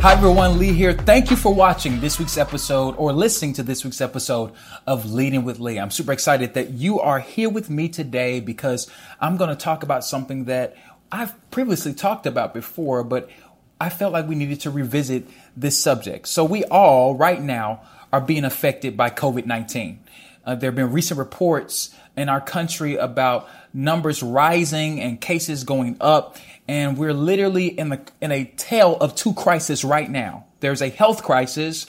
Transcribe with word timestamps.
Hi 0.00 0.14
everyone, 0.14 0.58
Lee 0.58 0.72
here. 0.72 0.94
Thank 0.94 1.30
you 1.30 1.36
for 1.36 1.52
watching 1.52 2.00
this 2.00 2.18
week's 2.18 2.38
episode 2.38 2.94
or 2.96 3.12
listening 3.12 3.52
to 3.52 3.62
this 3.62 3.84
week's 3.84 4.00
episode 4.00 4.52
of 4.86 5.12
Leading 5.12 5.44
with 5.44 5.60
Lee. 5.60 5.78
I'm 5.78 5.90
super 5.90 6.10
excited 6.10 6.54
that 6.54 6.70
you 6.70 7.00
are 7.00 7.20
here 7.20 7.50
with 7.50 7.68
me 7.68 7.90
today 7.90 8.40
because 8.40 8.90
I'm 9.20 9.36
going 9.36 9.50
to 9.50 9.62
talk 9.62 9.82
about 9.82 10.02
something 10.02 10.46
that 10.46 10.74
I've 11.12 11.34
previously 11.50 11.92
talked 11.92 12.24
about 12.24 12.54
before, 12.54 13.04
but 13.04 13.28
I 13.78 13.90
felt 13.90 14.14
like 14.14 14.26
we 14.26 14.36
needed 14.36 14.62
to 14.62 14.70
revisit 14.70 15.28
this 15.54 15.78
subject. 15.78 16.28
So 16.28 16.46
we 16.46 16.64
all 16.64 17.14
right 17.14 17.42
now 17.42 17.82
are 18.10 18.22
being 18.22 18.46
affected 18.46 18.96
by 18.96 19.10
COVID-19. 19.10 19.98
Uh, 20.46 20.54
there 20.54 20.68
have 20.68 20.76
been 20.76 20.92
recent 20.92 21.18
reports 21.18 21.94
in 22.16 22.30
our 22.30 22.40
country 22.40 22.96
about 22.96 23.50
numbers 23.74 24.22
rising 24.22 24.98
and 24.98 25.20
cases 25.20 25.64
going 25.64 25.98
up 26.00 26.38
and 26.70 26.96
we're 26.96 27.12
literally 27.12 27.66
in 27.66 27.88
the 27.88 28.00
in 28.20 28.30
a 28.30 28.44
tale 28.44 28.96
of 29.00 29.16
two 29.16 29.34
crises 29.34 29.82
right 29.82 30.08
now. 30.08 30.44
There's 30.60 30.80
a 30.80 30.88
health 30.88 31.24
crisis 31.24 31.88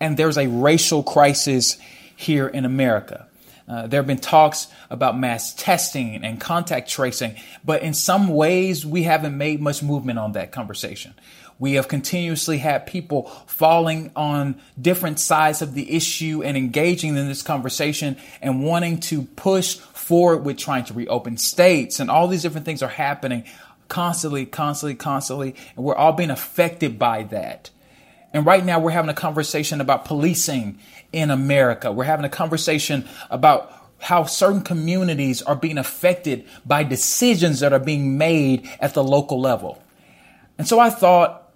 and 0.00 0.16
there's 0.16 0.38
a 0.38 0.46
racial 0.46 1.02
crisis 1.02 1.76
here 2.16 2.48
in 2.48 2.64
America. 2.64 3.28
Uh, 3.68 3.86
there 3.86 3.98
have 4.00 4.06
been 4.06 4.16
talks 4.16 4.68
about 4.88 5.18
mass 5.18 5.52
testing 5.52 6.24
and 6.24 6.40
contact 6.40 6.88
tracing, 6.88 7.36
but 7.62 7.82
in 7.82 7.92
some 7.92 8.28
ways 8.28 8.86
we 8.86 9.02
haven't 9.02 9.36
made 9.36 9.60
much 9.60 9.82
movement 9.82 10.18
on 10.18 10.32
that 10.32 10.50
conversation. 10.50 11.12
We 11.58 11.74
have 11.74 11.88
continuously 11.88 12.56
had 12.56 12.86
people 12.86 13.24
falling 13.46 14.12
on 14.16 14.62
different 14.80 15.20
sides 15.20 15.60
of 15.60 15.74
the 15.74 15.94
issue 15.94 16.42
and 16.42 16.56
engaging 16.56 17.18
in 17.18 17.28
this 17.28 17.42
conversation 17.42 18.16
and 18.40 18.64
wanting 18.64 19.00
to 19.00 19.22
push 19.22 19.76
forward 19.76 20.38
with 20.38 20.56
trying 20.56 20.86
to 20.86 20.94
reopen 20.94 21.36
states 21.36 22.00
and 22.00 22.10
all 22.10 22.28
these 22.28 22.42
different 22.42 22.64
things 22.64 22.82
are 22.82 22.88
happening 22.88 23.44
constantly, 23.92 24.46
constantly, 24.46 24.94
constantly. 24.94 25.54
And 25.76 25.84
we're 25.84 25.94
all 25.94 26.12
being 26.12 26.30
affected 26.30 26.98
by 26.98 27.24
that. 27.24 27.68
And 28.32 28.46
right 28.46 28.64
now, 28.64 28.80
we're 28.80 28.90
having 28.90 29.10
a 29.10 29.14
conversation 29.14 29.82
about 29.82 30.06
policing 30.06 30.78
in 31.12 31.30
America. 31.30 31.92
We're 31.92 32.04
having 32.04 32.24
a 32.24 32.30
conversation 32.30 33.06
about 33.28 33.70
how 33.98 34.24
certain 34.24 34.62
communities 34.62 35.42
are 35.42 35.54
being 35.54 35.76
affected 35.76 36.46
by 36.64 36.84
decisions 36.84 37.60
that 37.60 37.74
are 37.74 37.78
being 37.78 38.16
made 38.16 38.66
at 38.80 38.94
the 38.94 39.04
local 39.04 39.38
level. 39.38 39.82
And 40.56 40.66
so 40.66 40.80
I 40.80 40.88
thought, 40.88 41.52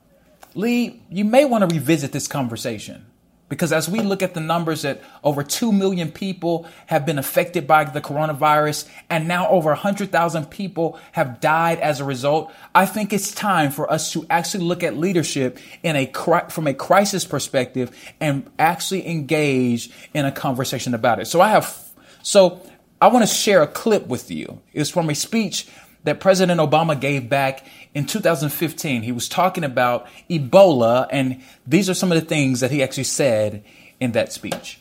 Lee, 0.55 1.03
you 1.11 1.25
may 1.25 1.47
want 1.47 1.67
to 1.67 1.75
revisit 1.75 2.13
this 2.13 2.29
conversation. 2.29 3.07
Because 3.49 3.73
as 3.73 3.89
we 3.89 4.01
look 4.01 4.23
at 4.23 4.35
the 4.35 4.41
numbers 4.41 4.83
that 4.83 5.01
over 5.23 5.45
2 5.45 5.71
million 5.71 6.11
people 6.11 6.67
have 6.87 7.07
been 7.07 7.19
affected 7.19 7.67
by 7.67 7.85
the 7.85 8.01
coronavirus 8.01 8.89
and 9.09 9.29
now 9.29 9.49
over 9.49 9.71
100,000 9.71 10.47
people 10.47 10.99
have 11.13 11.41
died 11.41 11.79
as 11.79 12.01
a 12.01 12.05
result, 12.05 12.53
I 12.75 12.87
think 12.87 13.13
it's 13.13 13.33
time 13.33 13.71
for 13.71 13.91
us 13.91 14.13
to 14.13 14.27
actually 14.31 14.65
look 14.65 14.83
at 14.83 14.97
leadership 14.97 15.59
in 15.85 15.95
a 15.95 16.07
from 16.49 16.67
a 16.67 16.75
crisis 16.75 17.25
perspective 17.25 17.97
and 18.21 18.51
actually 18.59 19.07
engage 19.07 19.91
in 20.13 20.25
a 20.25 20.33
conversation 20.33 20.93
about 20.93 21.21
it. 21.21 21.27
So 21.27 21.41
I 21.41 21.51
have 21.51 21.89
so 22.23 22.61
I 23.01 23.09
want 23.09 23.29
to 23.29 23.33
share 23.33 23.63
a 23.63 23.69
clip 23.69 24.09
with 24.09 24.31
you. 24.31 24.61
It's 24.73 24.91
from 24.91 25.09
a 25.09 25.15
speech 25.15 25.69
that 26.07 26.21
President 26.21 26.61
Obama 26.61 26.99
gave 26.99 27.29
back 27.29 27.67
in 27.93 28.07
2015. 28.07 29.03
He 29.03 29.11
was 29.11 29.29
talking 29.29 29.65
about 29.65 30.07
Ebola, 30.31 31.09
and 31.11 31.43
these 31.67 31.91
are 31.91 31.95
some 31.95 32.13
of 32.13 32.21
the 32.21 32.25
things 32.25 32.61
that 32.61 32.71
he 32.71 32.81
actually 32.81 33.05
said 33.05 33.65
in 33.99 34.13
that 34.13 34.33
speech. 34.33 34.81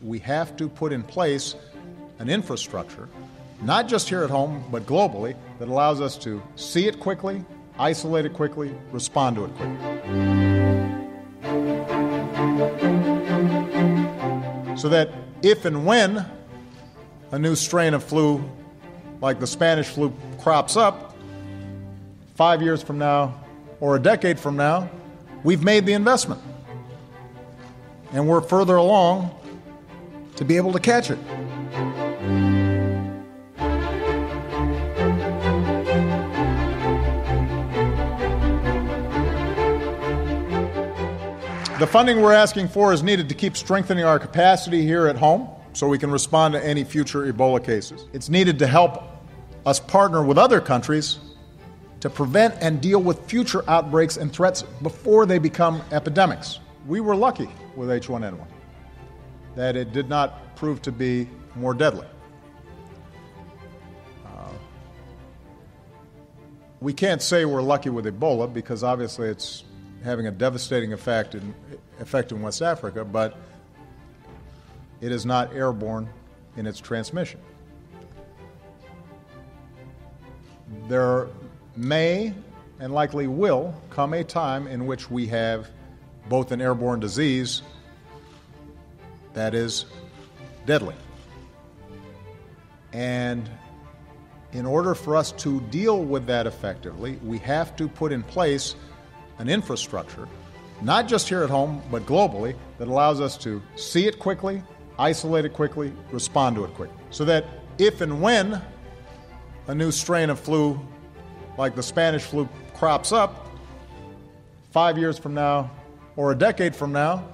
We 0.00 0.20
have 0.20 0.56
to 0.58 0.68
put 0.68 0.92
in 0.92 1.02
place 1.02 1.56
an 2.20 2.30
infrastructure, 2.30 3.08
not 3.62 3.88
just 3.88 4.08
here 4.08 4.22
at 4.22 4.30
home, 4.30 4.62
but 4.70 4.86
globally, 4.86 5.34
that 5.58 5.66
allows 5.66 6.00
us 6.00 6.16
to 6.18 6.40
see 6.54 6.86
it 6.86 7.00
quickly, 7.00 7.44
isolate 7.76 8.24
it 8.24 8.32
quickly, 8.32 8.72
respond 8.92 9.34
to 9.34 9.46
it 9.46 9.54
quickly. 9.56 9.76
So 14.76 14.88
that 14.88 15.10
if 15.42 15.64
and 15.64 15.84
when 15.84 16.24
a 17.32 17.40
new 17.40 17.56
strain 17.56 17.92
of 17.92 18.04
flu 18.04 18.48
like 19.20 19.40
the 19.40 19.46
Spanish 19.46 19.88
flu 19.88 20.12
crops 20.40 20.76
up, 20.76 21.14
five 22.34 22.62
years 22.62 22.82
from 22.82 22.98
now 22.98 23.40
or 23.80 23.96
a 23.96 23.98
decade 24.00 24.38
from 24.38 24.56
now, 24.56 24.88
we've 25.42 25.62
made 25.62 25.86
the 25.86 25.92
investment. 25.92 26.40
And 28.12 28.28
we're 28.28 28.40
further 28.40 28.76
along 28.76 29.30
to 30.36 30.44
be 30.44 30.56
able 30.56 30.72
to 30.72 30.80
catch 30.80 31.10
it. 31.10 31.18
The 41.78 41.86
funding 41.88 42.22
we're 42.22 42.32
asking 42.32 42.68
for 42.68 42.92
is 42.92 43.02
needed 43.02 43.28
to 43.28 43.34
keep 43.34 43.56
strengthening 43.56 44.04
our 44.04 44.18
capacity 44.18 44.82
here 44.82 45.06
at 45.06 45.16
home 45.16 45.53
so 45.74 45.88
we 45.88 45.98
can 45.98 46.10
respond 46.10 46.54
to 46.54 46.64
any 46.64 46.84
future 46.84 47.30
Ebola 47.30 47.62
cases. 47.62 48.06
It's 48.12 48.28
needed 48.28 48.58
to 48.60 48.66
help 48.66 49.02
us 49.66 49.80
partner 49.80 50.24
with 50.24 50.38
other 50.38 50.60
countries 50.60 51.18
to 52.00 52.08
prevent 52.08 52.54
and 52.60 52.80
deal 52.80 53.02
with 53.02 53.24
future 53.28 53.68
outbreaks 53.68 54.16
and 54.16 54.32
threats 54.32 54.62
before 54.82 55.26
they 55.26 55.38
become 55.38 55.82
epidemics. 55.90 56.60
We 56.86 57.00
were 57.00 57.16
lucky 57.16 57.48
with 57.76 57.88
H1N1 57.88 58.46
that 59.56 59.76
it 59.76 59.92
did 59.92 60.08
not 60.08 60.54
prove 60.56 60.82
to 60.82 60.92
be 60.92 61.28
more 61.54 61.74
deadly. 61.74 62.06
Uh, 64.26 64.48
we 66.80 66.92
can't 66.92 67.22
say 67.22 67.44
we're 67.44 67.62
lucky 67.62 67.90
with 67.90 68.04
Ebola 68.04 68.52
because 68.52 68.82
obviously 68.82 69.28
it's 69.28 69.64
having 70.04 70.26
a 70.26 70.30
devastating 70.30 70.92
effect 70.92 71.34
in, 71.34 71.54
effect 72.00 72.32
in 72.32 72.42
West 72.42 72.62
Africa, 72.62 73.04
but 73.04 73.38
it 75.04 75.12
is 75.12 75.26
not 75.26 75.52
airborne 75.54 76.08
in 76.56 76.66
its 76.66 76.80
transmission. 76.80 77.38
There 80.88 81.28
may 81.76 82.32
and 82.80 82.94
likely 82.94 83.26
will 83.26 83.74
come 83.90 84.14
a 84.14 84.24
time 84.24 84.66
in 84.66 84.86
which 84.86 85.10
we 85.10 85.26
have 85.26 85.68
both 86.30 86.52
an 86.52 86.62
airborne 86.62 87.00
disease 87.00 87.60
that 89.34 89.54
is 89.54 89.84
deadly. 90.64 90.94
And 92.94 93.50
in 94.54 94.64
order 94.64 94.94
for 94.94 95.18
us 95.18 95.32
to 95.32 95.60
deal 95.62 96.02
with 96.02 96.24
that 96.28 96.46
effectively, 96.46 97.18
we 97.22 97.36
have 97.40 97.76
to 97.76 97.88
put 97.88 98.10
in 98.10 98.22
place 98.22 98.74
an 99.38 99.50
infrastructure, 99.50 100.26
not 100.80 101.08
just 101.08 101.28
here 101.28 101.42
at 101.44 101.50
home, 101.50 101.82
but 101.90 102.06
globally, 102.06 102.56
that 102.78 102.88
allows 102.88 103.20
us 103.20 103.36
to 103.38 103.60
see 103.76 104.06
it 104.06 104.18
quickly, 104.18 104.62
isolate 104.98 105.44
it 105.44 105.52
quickly, 105.52 105.92
respond 106.10 106.56
to 106.56 106.64
it 106.64 106.74
quickly. 106.74 106.96
So 107.10 107.24
that 107.24 107.44
if 107.78 108.00
and 108.00 108.20
when 108.20 108.60
a 109.66 109.74
new 109.74 109.90
strain 109.90 110.30
of 110.30 110.38
flu 110.38 110.80
like 111.56 111.74
the 111.74 111.82
Spanish 111.82 112.22
flu 112.22 112.48
crops 112.74 113.12
up, 113.12 113.46
five 114.70 114.98
years 114.98 115.18
from 115.18 115.34
now 115.34 115.70
or 116.16 116.32
a 116.32 116.34
decade 116.34 116.74
from 116.74 116.92
now, 116.92 117.26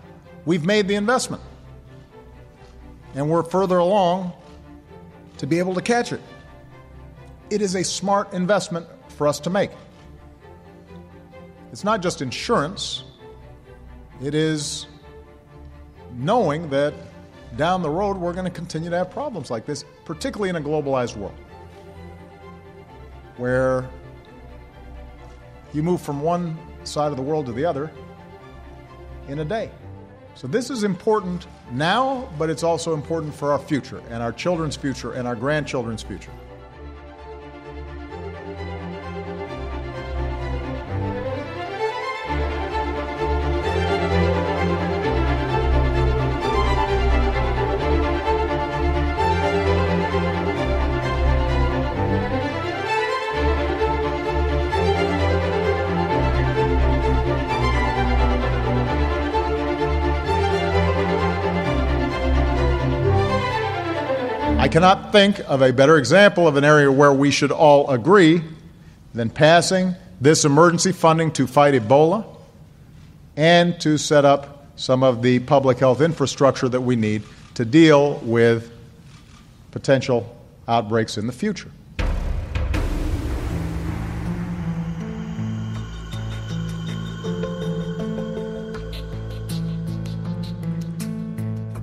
we've 0.44 0.64
made 0.64 0.88
the 0.88 0.94
investment. 0.94 1.42
And 3.14 3.28
we're 3.28 3.42
further 3.42 3.78
along 3.78 4.32
to 5.38 5.46
be 5.46 5.58
able 5.58 5.74
to 5.74 5.82
catch 5.82 6.12
it. 6.12 6.20
It 7.50 7.62
is 7.62 7.74
a 7.74 7.82
smart 7.82 8.32
investment 8.32 8.86
for 9.08 9.26
us 9.26 9.40
to 9.40 9.50
make. 9.50 9.70
It's 11.72 11.84
not 11.84 12.02
just 12.02 12.20
insurance, 12.20 13.04
it 14.22 14.34
is 14.34 14.86
knowing 16.12 16.68
that 16.70 16.92
down 17.56 17.82
the 17.82 17.90
road 17.90 18.16
we're 18.16 18.32
going 18.32 18.44
to 18.44 18.50
continue 18.50 18.90
to 18.90 18.96
have 18.96 19.10
problems 19.10 19.50
like 19.50 19.66
this, 19.66 19.84
particularly 20.04 20.50
in 20.50 20.56
a 20.56 20.60
globalized 20.60 21.16
world 21.16 21.34
where 23.36 23.88
you 25.72 25.82
move 25.82 26.00
from 26.00 26.20
one 26.20 26.58
side 26.84 27.10
of 27.10 27.16
the 27.16 27.22
world 27.22 27.46
to 27.46 27.52
the 27.52 27.64
other 27.64 27.90
in 29.28 29.38
a 29.38 29.44
day. 29.44 29.70
So, 30.34 30.46
this 30.46 30.70
is 30.70 30.84
important 30.84 31.46
now, 31.72 32.28
but 32.38 32.50
it's 32.50 32.62
also 32.62 32.94
important 32.94 33.34
for 33.34 33.52
our 33.52 33.58
future 33.58 34.02
and 34.10 34.22
our 34.22 34.32
children's 34.32 34.76
future 34.76 35.12
and 35.12 35.26
our 35.26 35.34
grandchildren's 35.34 36.02
future. 36.02 36.30
Cannot 64.70 65.10
think 65.10 65.40
of 65.48 65.62
a 65.62 65.72
better 65.72 65.98
example 65.98 66.46
of 66.46 66.54
an 66.54 66.62
area 66.62 66.90
where 66.92 67.12
we 67.12 67.32
should 67.32 67.50
all 67.50 67.90
agree 67.90 68.40
than 69.14 69.28
passing 69.28 69.96
this 70.20 70.44
emergency 70.44 70.92
funding 70.92 71.32
to 71.32 71.48
fight 71.48 71.74
Ebola 71.74 72.24
and 73.36 73.80
to 73.80 73.98
set 73.98 74.24
up 74.24 74.68
some 74.76 75.02
of 75.02 75.22
the 75.22 75.40
public 75.40 75.80
health 75.80 76.00
infrastructure 76.00 76.68
that 76.68 76.80
we 76.80 76.94
need 76.94 77.24
to 77.54 77.64
deal 77.64 78.18
with 78.18 78.70
potential 79.72 80.36
outbreaks 80.68 81.18
in 81.18 81.26
the 81.26 81.32
future. 81.32 81.72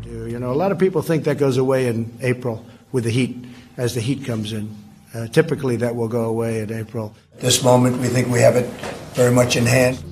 You 0.06 0.40
know, 0.40 0.54
a 0.54 0.56
lot 0.56 0.72
of 0.72 0.80
people 0.80 1.02
think 1.02 1.26
that 1.26 1.38
goes 1.38 1.58
away 1.58 1.88
in 1.88 2.18
April 2.22 2.64
with 2.92 3.04
the 3.04 3.12
heat, 3.12 3.46
as 3.78 3.94
the 3.96 4.02
heat 4.02 4.26
comes 4.26 4.54
in. 4.54 4.76
Uh, 5.14 5.28
typically, 5.28 5.78
that 5.78 5.96
will 5.96 6.08
go 6.08 6.26
away 6.26 6.60
in 6.60 6.72
April. 6.72 7.16
This 7.38 7.64
moment, 7.64 7.98
we 8.00 8.08
think 8.08 8.28
we 8.28 8.40
have 8.40 8.56
it 8.56 8.66
very 9.14 9.32
much 9.32 9.56
in 9.56 9.66
hand. 9.66 10.04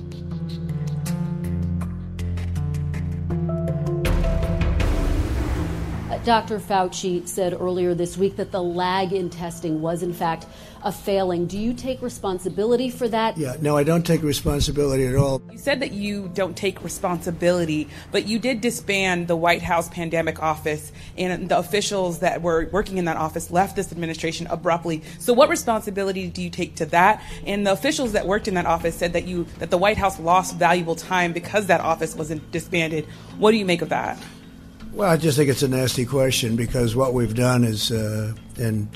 Dr. 6.26 6.58
Fauci 6.58 7.24
said 7.28 7.52
earlier 7.52 7.94
this 7.94 8.18
week 8.18 8.34
that 8.34 8.50
the 8.50 8.60
lag 8.60 9.12
in 9.12 9.30
testing 9.30 9.80
was, 9.80 10.02
in 10.02 10.12
fact, 10.12 10.44
a 10.82 10.90
failing. 10.90 11.46
Do 11.46 11.56
you 11.56 11.72
take 11.72 12.02
responsibility 12.02 12.90
for 12.90 13.06
that? 13.06 13.38
Yeah, 13.38 13.54
no, 13.60 13.76
I 13.76 13.84
don't 13.84 14.04
take 14.04 14.24
responsibility 14.24 15.06
at 15.06 15.14
all. 15.14 15.40
You 15.52 15.58
said 15.58 15.78
that 15.82 15.92
you 15.92 16.28
don't 16.34 16.56
take 16.56 16.82
responsibility, 16.82 17.88
but 18.10 18.26
you 18.26 18.40
did 18.40 18.60
disband 18.60 19.28
the 19.28 19.36
White 19.36 19.62
House 19.62 19.88
pandemic 19.88 20.42
office, 20.42 20.90
and 21.16 21.48
the 21.48 21.58
officials 21.58 22.18
that 22.18 22.42
were 22.42 22.68
working 22.72 22.98
in 22.98 23.04
that 23.04 23.16
office 23.16 23.52
left 23.52 23.76
this 23.76 23.92
administration 23.92 24.48
abruptly. 24.48 25.04
So, 25.20 25.32
what 25.32 25.48
responsibility 25.48 26.26
do 26.26 26.42
you 26.42 26.50
take 26.50 26.74
to 26.76 26.86
that? 26.86 27.22
And 27.46 27.64
the 27.64 27.70
officials 27.70 28.12
that 28.12 28.26
worked 28.26 28.48
in 28.48 28.54
that 28.54 28.66
office 28.66 28.96
said 28.96 29.12
that 29.12 29.28
you 29.28 29.46
that 29.60 29.70
the 29.70 29.78
White 29.78 29.96
House 29.96 30.18
lost 30.18 30.56
valuable 30.56 30.96
time 30.96 31.32
because 31.32 31.66
that 31.66 31.80
office 31.80 32.16
wasn't 32.16 32.50
disbanded. 32.50 33.04
What 33.38 33.52
do 33.52 33.58
you 33.58 33.64
make 33.64 33.80
of 33.80 33.90
that? 33.90 34.20
Well, 34.96 35.10
I 35.10 35.18
just 35.18 35.36
think 35.36 35.50
it's 35.50 35.62
a 35.62 35.68
nasty 35.68 36.06
question 36.06 36.56
because 36.56 36.96
what 36.96 37.12
we've 37.12 37.34
done 37.34 37.64
is, 37.64 37.92
uh, 37.92 38.32
and 38.56 38.88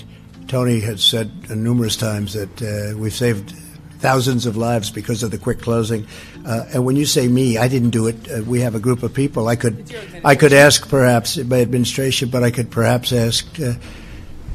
Tony 0.49 0.81
has 0.81 1.05
said 1.05 1.50
numerous 1.55 1.94
times 1.94 2.32
that 2.32 2.62
uh, 2.62 2.97
we've 2.97 3.12
saved 3.12 3.50
thousands 3.99 4.47
of 4.47 4.56
lives 4.56 4.91
because 4.91 5.23
of 5.23 5.31
the 5.31 5.37
quick 5.37 5.61
closing. 5.61 6.06
Uh, 6.47 6.64
and 6.73 6.87
when 6.87 6.97
you 6.97 7.05
say 7.05 7.29
me, 7.29 7.58
I 7.58 7.69
didn't 7.69 7.91
do 7.91 8.06
it. 8.06 8.17
Uh, 8.32 8.43
we 8.44 8.61
have 8.61 8.75
a 8.75 8.81
group 8.81 9.02
of 9.02 9.12
people. 9.12 9.47
I 9.47 9.56
could, 9.56 9.94
I 10.25 10.37
could 10.37 10.55
ask 10.55 10.88
perhaps 10.88 11.37
my 11.37 11.61
administration, 11.61 12.31
but 12.31 12.43
I 12.43 12.50
could 12.50 12.70
perhaps 12.70 13.12
ask 13.12 13.46
uh, 13.61 13.75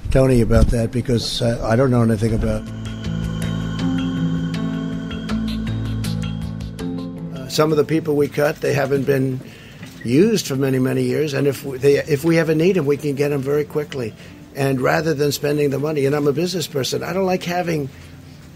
Tony 0.09 0.41
about 0.41 0.69
that 0.69 0.89
because 0.89 1.43
uh, 1.43 1.63
I 1.63 1.75
don't 1.75 1.91
know 1.91 2.01
anything 2.01 2.33
about. 2.33 2.67
some 7.51 7.71
of 7.71 7.77
the 7.77 7.85
people 7.85 8.17
we 8.17 8.27
cut, 8.27 8.57
they 8.57 8.73
haven't 8.73 9.03
been 9.03 9.39
used 10.05 10.47
for 10.47 10.55
many, 10.55 10.79
many 10.79 11.03
years. 11.03 11.33
And 11.33 11.47
if 11.47 11.63
they, 11.63 11.97
if 11.97 12.23
we 12.23 12.39
ever 12.39 12.55
need 12.55 12.75
them, 12.75 12.85
we 12.85 12.97
can 12.97 13.15
get 13.15 13.29
them 13.29 13.41
very 13.41 13.65
quickly. 13.65 14.13
And 14.55 14.79
rather 14.79 15.13
than 15.13 15.31
spending 15.31 15.69
the 15.69 15.79
money, 15.79 16.05
and 16.05 16.15
I'm 16.15 16.27
a 16.27 16.33
business 16.33 16.67
person, 16.67 17.03
I 17.03 17.11
don't 17.11 17.25
like 17.25 17.43
having 17.43 17.89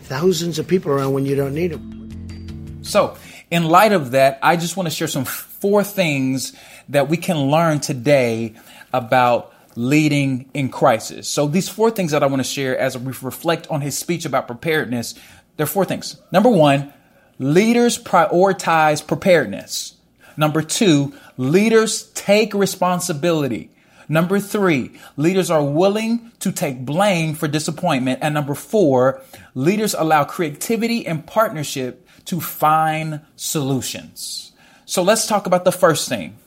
thousands 0.03 0.57
of 0.57 0.67
people 0.67 0.91
around 0.91 1.13
when 1.13 1.25
you 1.25 1.35
don't 1.35 1.53
need 1.53 1.71
them. 1.71 2.83
So, 2.83 3.17
in 3.51 3.65
light 3.65 3.91
of 3.91 4.11
that, 4.11 4.39
I 4.41 4.55
just 4.55 4.77
want 4.77 4.87
to 4.87 4.95
share 4.95 5.07
some 5.07 5.25
four 5.25 5.83
things 5.83 6.53
that 6.89 7.09
we 7.09 7.17
can 7.17 7.37
learn 7.51 7.79
today 7.79 8.55
about 8.93 9.53
leading 9.75 10.49
in 10.53 10.69
crisis. 10.69 11.27
So, 11.27 11.47
these 11.47 11.67
four 11.67 11.91
things 11.91 12.11
that 12.11 12.23
I 12.23 12.27
want 12.27 12.39
to 12.39 12.47
share 12.47 12.77
as 12.77 12.97
we 12.97 13.13
reflect 13.21 13.67
on 13.67 13.81
his 13.81 13.97
speech 13.97 14.25
about 14.25 14.47
preparedness, 14.47 15.15
there 15.57 15.65
are 15.65 15.67
four 15.67 15.85
things. 15.85 16.15
Number 16.31 16.49
one, 16.49 16.93
leaders 17.37 18.01
prioritize 18.01 19.05
preparedness. 19.05 19.98
Number 20.39 20.62
two, 20.62 21.13
leaders 21.36 22.03
take 22.13 22.53
responsibility. 22.53 23.71
Number 24.07 24.39
three, 24.39 24.91
leaders 25.18 25.51
are 25.51 25.62
willing 25.62 26.31
to 26.39 26.53
take 26.53 26.86
blame 26.86 27.36
for 27.36 27.50
disappointment. 27.50 28.19
And 28.21 28.33
number 28.36 28.56
four, 28.56 29.21
leaders 29.53 29.94
allow 29.94 30.24
creativity 30.24 31.06
and 31.06 31.27
partnership 31.27 32.07
to 32.24 32.39
find 32.39 33.19
solutions. 33.36 34.53
So 34.86 35.03
let's 35.03 35.27
talk 35.27 35.45
about 35.45 35.65
the 35.65 35.74
first 35.74 36.07
thing. 36.07 36.38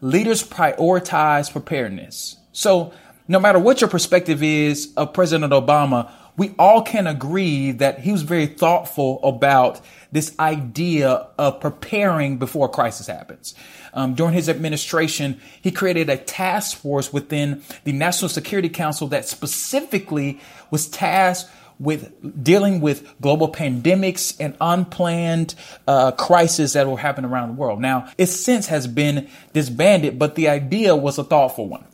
Leaders 0.00 0.42
prioritize 0.42 1.52
preparedness. 1.52 2.36
So 2.52 2.94
no 3.28 3.38
matter 3.38 3.58
what 3.58 3.82
your 3.82 3.90
perspective 3.90 4.42
is 4.42 4.90
of 4.96 5.12
President 5.12 5.52
Obama, 5.52 6.10
we 6.38 6.54
all 6.58 6.80
can 6.80 7.06
agree 7.06 7.72
that 7.72 8.00
he 8.00 8.10
was 8.10 8.22
very 8.22 8.46
thoughtful 8.46 9.20
about 9.22 9.82
this 10.14 10.32
idea 10.38 11.26
of 11.36 11.58
preparing 11.58 12.38
before 12.38 12.66
a 12.66 12.68
crisis 12.68 13.08
happens. 13.08 13.52
Um, 13.92 14.14
during 14.14 14.32
his 14.32 14.48
administration, 14.48 15.40
he 15.60 15.72
created 15.72 16.08
a 16.08 16.16
task 16.16 16.76
force 16.76 17.12
within 17.12 17.64
the 17.82 17.90
National 17.90 18.28
Security 18.28 18.68
Council 18.68 19.08
that 19.08 19.26
specifically 19.26 20.40
was 20.70 20.86
tasked 20.86 21.50
with 21.80 22.44
dealing 22.44 22.80
with 22.80 23.12
global 23.20 23.50
pandemics 23.50 24.36
and 24.38 24.56
unplanned 24.60 25.56
uh, 25.88 26.12
crises 26.12 26.74
that 26.74 26.86
will 26.86 26.94
happen 26.94 27.24
around 27.24 27.48
the 27.48 27.54
world. 27.54 27.80
Now, 27.80 28.08
it 28.16 28.26
since 28.26 28.68
has 28.68 28.86
been 28.86 29.28
disbanded, 29.52 30.16
but 30.16 30.36
the 30.36 30.48
idea 30.48 30.94
was 30.94 31.18
a 31.18 31.24
thoughtful 31.24 31.68
one. 31.68 31.86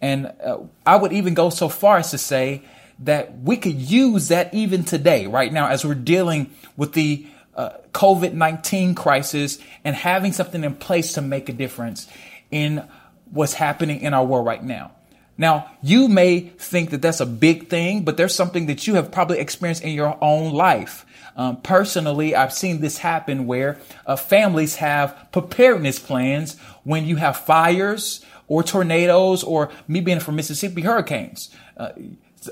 And 0.00 0.32
uh, 0.44 0.58
I 0.86 0.94
would 0.94 1.12
even 1.12 1.34
go 1.34 1.50
so 1.50 1.68
far 1.68 1.96
as 1.96 2.12
to 2.12 2.18
say 2.18 2.62
that 3.00 3.36
we 3.40 3.56
could 3.56 3.74
use 3.74 4.28
that 4.28 4.54
even 4.54 4.84
today, 4.84 5.26
right 5.26 5.52
now, 5.52 5.66
as 5.66 5.84
we're 5.84 5.94
dealing 5.94 6.52
with 6.76 6.92
the 6.92 7.26
uh, 7.56 7.70
COVID 7.92 8.32
19 8.32 8.94
crisis 8.94 9.58
and 9.84 9.94
having 9.94 10.32
something 10.32 10.64
in 10.64 10.74
place 10.74 11.14
to 11.14 11.22
make 11.22 11.48
a 11.48 11.52
difference 11.52 12.08
in 12.50 12.86
what's 13.30 13.54
happening 13.54 14.00
in 14.00 14.14
our 14.14 14.24
world 14.24 14.46
right 14.46 14.62
now. 14.62 14.92
Now, 15.36 15.70
you 15.82 16.08
may 16.08 16.40
think 16.40 16.90
that 16.90 17.02
that's 17.02 17.20
a 17.20 17.26
big 17.26 17.68
thing, 17.68 18.04
but 18.04 18.16
there's 18.16 18.34
something 18.34 18.66
that 18.66 18.86
you 18.86 18.94
have 18.94 19.10
probably 19.10 19.40
experienced 19.40 19.82
in 19.82 19.90
your 19.90 20.16
own 20.20 20.52
life. 20.52 21.04
Um, 21.36 21.60
personally, 21.60 22.36
I've 22.36 22.52
seen 22.52 22.80
this 22.80 22.98
happen 22.98 23.46
where 23.46 23.78
uh, 24.06 24.14
families 24.14 24.76
have 24.76 25.28
preparedness 25.32 25.98
plans 25.98 26.56
when 26.84 27.06
you 27.06 27.16
have 27.16 27.36
fires 27.36 28.24
or 28.46 28.62
tornadoes 28.62 29.42
or 29.42 29.70
me 29.88 30.00
being 30.00 30.20
from 30.20 30.36
Mississippi, 30.36 30.82
hurricanes. 30.82 31.50
Uh, 31.76 31.90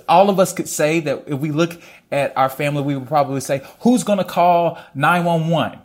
all 0.09 0.31
of 0.31 0.39
us 0.39 0.53
could 0.53 0.69
say 0.69 1.01
that 1.01 1.25
if 1.27 1.39
we 1.39 1.51
look 1.51 1.81
at 2.11 2.37
our 2.37 2.49
family, 2.49 2.83
we 2.83 2.97
would 2.97 3.09
probably 3.09 3.41
say, 3.41 3.63
who's 3.81 4.05
going 4.05 4.19
to 4.19 4.25
call 4.25 4.79
911? 4.95 5.79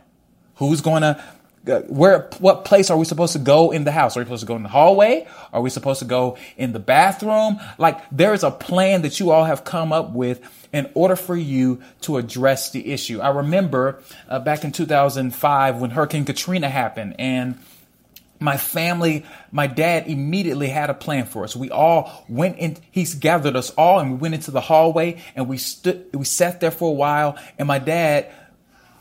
Who's 0.56 0.80
going 0.80 1.02
to, 1.02 1.22
uh, 1.68 1.80
where, 1.82 2.28
what 2.38 2.64
place 2.64 2.90
are 2.90 2.96
we 2.96 3.04
supposed 3.04 3.32
to 3.34 3.38
go 3.38 3.70
in 3.70 3.84
the 3.84 3.92
house? 3.92 4.16
Are 4.16 4.20
we 4.20 4.24
supposed 4.24 4.40
to 4.40 4.46
go 4.46 4.56
in 4.56 4.62
the 4.62 4.68
hallway? 4.68 5.26
Are 5.52 5.60
we 5.60 5.70
supposed 5.70 6.00
to 6.00 6.04
go 6.04 6.36
in 6.56 6.72
the 6.72 6.78
bathroom? 6.78 7.60
Like 7.78 8.00
there 8.10 8.34
is 8.34 8.42
a 8.42 8.50
plan 8.50 9.02
that 9.02 9.20
you 9.20 9.30
all 9.30 9.44
have 9.44 9.64
come 9.64 9.92
up 9.92 10.10
with 10.10 10.40
in 10.72 10.90
order 10.94 11.16
for 11.16 11.36
you 11.36 11.80
to 12.02 12.18
address 12.18 12.70
the 12.70 12.92
issue. 12.92 13.20
I 13.20 13.30
remember 13.30 14.02
uh, 14.28 14.38
back 14.40 14.64
in 14.64 14.72
2005 14.72 15.80
when 15.80 15.90
Hurricane 15.90 16.24
Katrina 16.24 16.68
happened 16.68 17.16
and 17.18 17.58
my 18.40 18.56
family, 18.56 19.24
my 19.50 19.66
dad 19.66 20.06
immediately 20.06 20.68
had 20.68 20.90
a 20.90 20.94
plan 20.94 21.26
for 21.26 21.44
us. 21.44 21.56
We 21.56 21.70
all 21.70 22.24
went 22.28 22.58
in, 22.58 22.76
he's 22.90 23.14
gathered 23.14 23.56
us 23.56 23.70
all 23.70 23.98
and 23.98 24.12
we 24.12 24.16
went 24.18 24.34
into 24.34 24.50
the 24.50 24.60
hallway 24.60 25.22
and 25.34 25.48
we 25.48 25.58
stood, 25.58 26.06
we 26.12 26.24
sat 26.24 26.60
there 26.60 26.70
for 26.70 26.90
a 26.90 26.94
while. 26.94 27.36
And 27.58 27.66
my 27.66 27.78
dad 27.78 28.30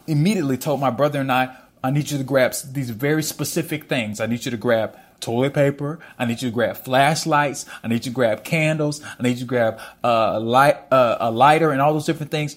immediately 0.08 0.58
told 0.58 0.80
my 0.80 0.90
brother 0.90 1.20
and 1.22 1.32
I, 1.32 1.56
I 1.84 1.92
need 1.92 2.10
you 2.10 2.18
to 2.18 2.24
grab 2.24 2.54
these 2.72 2.90
very 2.90 3.24
specific 3.24 3.88
things. 3.88 4.20
I 4.20 4.26
need 4.26 4.44
you 4.46 4.52
to 4.52 4.58
grab 4.58 4.98
toilet 5.20 5.54
paper. 5.54 6.00
I 6.18 6.26
need 6.26 6.42
you 6.42 6.50
to 6.50 6.54
grab 6.54 6.78
flashlights. 6.78 7.66
I 7.84 7.88
need 7.88 8.06
you 8.06 8.12
to 8.12 8.16
grab 8.16 8.44
candles. 8.44 9.02
I 9.20 9.24
need 9.24 9.32
you 9.32 9.42
to 9.42 9.46
grab 9.46 9.80
uh, 10.04 10.40
light, 10.40 10.78
uh, 10.92 11.18
a 11.20 11.32
lighter 11.32 11.72
and 11.72 11.82
all 11.82 11.94
those 11.94 12.06
different 12.06 12.32
things. 12.32 12.56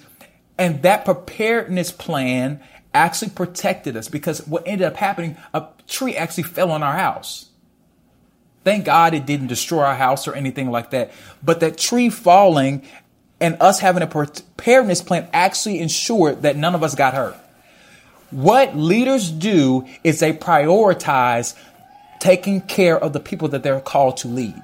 And 0.59 0.83
that 0.83 1.05
preparedness 1.05 1.91
plan 1.91 2.61
actually 2.93 3.31
protected 3.31 3.97
us 3.97 4.09
because 4.09 4.47
what 4.47 4.67
ended 4.67 4.87
up 4.87 4.97
happening, 4.97 5.37
a 5.55 5.67
tree 5.91 6.17
actually 6.17 6.45
fell 6.45 6.71
on 6.71 6.83
our 6.83 6.95
house. 6.95 7.47
Thank 8.65 8.85
God 8.85 9.15
it 9.15 9.27
didn't 9.27 9.47
destroy 9.49 9.83
our 9.83 9.95
house 9.95 10.29
or 10.29 10.35
anything 10.35 10.71
like 10.71 10.91
that. 10.91 11.13
But 11.43 11.61
that 11.61 11.79
tree 11.79 12.11
falling 12.11 12.83
and 13.41 13.57
us 13.61 13.81
having 13.81 14.03
a 14.03 14.07
preparedness 14.07 15.03
plan 15.03 15.29
actually 15.33 15.81
ensured 15.81 16.43
that 16.43 16.57
none 16.57 16.75
of 16.75 16.83
us 16.83 16.95
got 16.95 17.15
hurt. 17.15 17.37
What 18.31 18.77
leaders 18.77 19.31
do 19.31 19.87
is 20.05 20.21
they 20.21 20.33
prioritize 20.33 21.57
taking 22.21 22.61
care 22.61 22.99
of 22.99 23.13
the 23.13 23.21
people 23.21 23.49
that 23.49 23.63
they're 23.63 23.81
called 23.81 24.19
to 24.19 24.29
lead. 24.29 24.63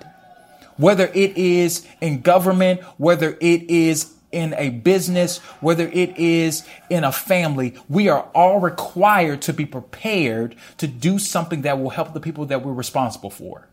Whether 0.76 1.06
it 1.06 1.38
is 1.38 1.86
in 2.02 2.20
government, 2.20 2.82
whether 2.98 3.36
it 3.40 3.70
is 3.70 4.12
in 4.32 4.54
a 4.54 4.70
business, 4.70 5.38
whether 5.60 5.86
it 5.88 6.16
is 6.18 6.66
in 6.90 7.04
a 7.04 7.12
family, 7.12 7.74
we 7.88 8.08
are 8.08 8.22
all 8.34 8.60
required 8.60 9.42
to 9.42 9.52
be 9.52 9.64
prepared 9.64 10.54
to 10.78 10.86
do 10.86 11.18
something 11.18 11.62
that 11.62 11.78
will 11.80 11.90
help 11.90 12.12
the 12.12 12.20
people 12.20 12.46
that 12.46 12.64
we're 12.64 12.72
responsible 12.72 13.30
for. 13.30 13.68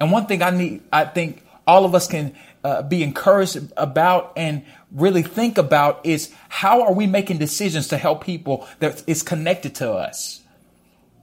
And 0.00 0.10
one 0.10 0.26
thing 0.26 0.42
I 0.42 0.50
need, 0.50 0.82
I 0.92 1.04
think 1.04 1.42
all 1.66 1.84
of 1.84 1.94
us 1.94 2.06
can 2.06 2.34
uh, 2.64 2.82
be 2.82 3.02
encouraged 3.02 3.72
about 3.76 4.32
and 4.36 4.64
really 4.92 5.22
think 5.22 5.58
about 5.58 6.04
is 6.04 6.32
how 6.48 6.82
are 6.82 6.92
we 6.92 7.06
making 7.06 7.38
decisions 7.38 7.88
to 7.88 7.96
help 7.96 8.24
people 8.24 8.66
that 8.80 9.02
is 9.06 9.22
connected 9.22 9.74
to 9.76 9.92
us? 9.92 10.42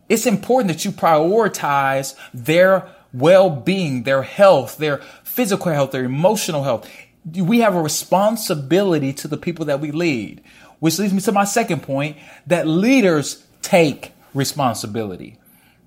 It's 0.10 0.26
important 0.26 0.68
that 0.70 0.86
you 0.86 0.92
prioritize 0.92 2.16
their 2.34 2.88
well-being, 3.14 4.04
their 4.04 4.24
health, 4.24 4.78
their 4.78 4.98
physical 5.24 5.72
health, 5.72 5.92
their 5.92 6.04
emotional 6.04 6.64
health. 6.64 6.90
We 7.26 7.60
have 7.60 7.76
a 7.76 7.82
responsibility 7.82 9.14
to 9.14 9.28
the 9.28 9.38
people 9.38 9.66
that 9.66 9.80
we 9.80 9.92
lead, 9.92 10.42
which 10.80 11.00
leads 11.00 11.14
me 11.14 11.22
to 11.22 11.32
my 11.32 11.46
second 11.46 11.84
point 11.84 12.18
that 12.48 12.68
leaders 12.68 13.46
take 13.62 14.12
responsibility. 14.34 15.38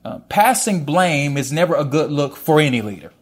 Uh, 0.04 0.20
passing 0.28 0.84
blame 0.84 1.36
is 1.36 1.52
never 1.52 1.74
a 1.74 1.84
good 1.84 2.10
look 2.10 2.36
for 2.36 2.60
any 2.60 2.80
leader. 2.80 3.12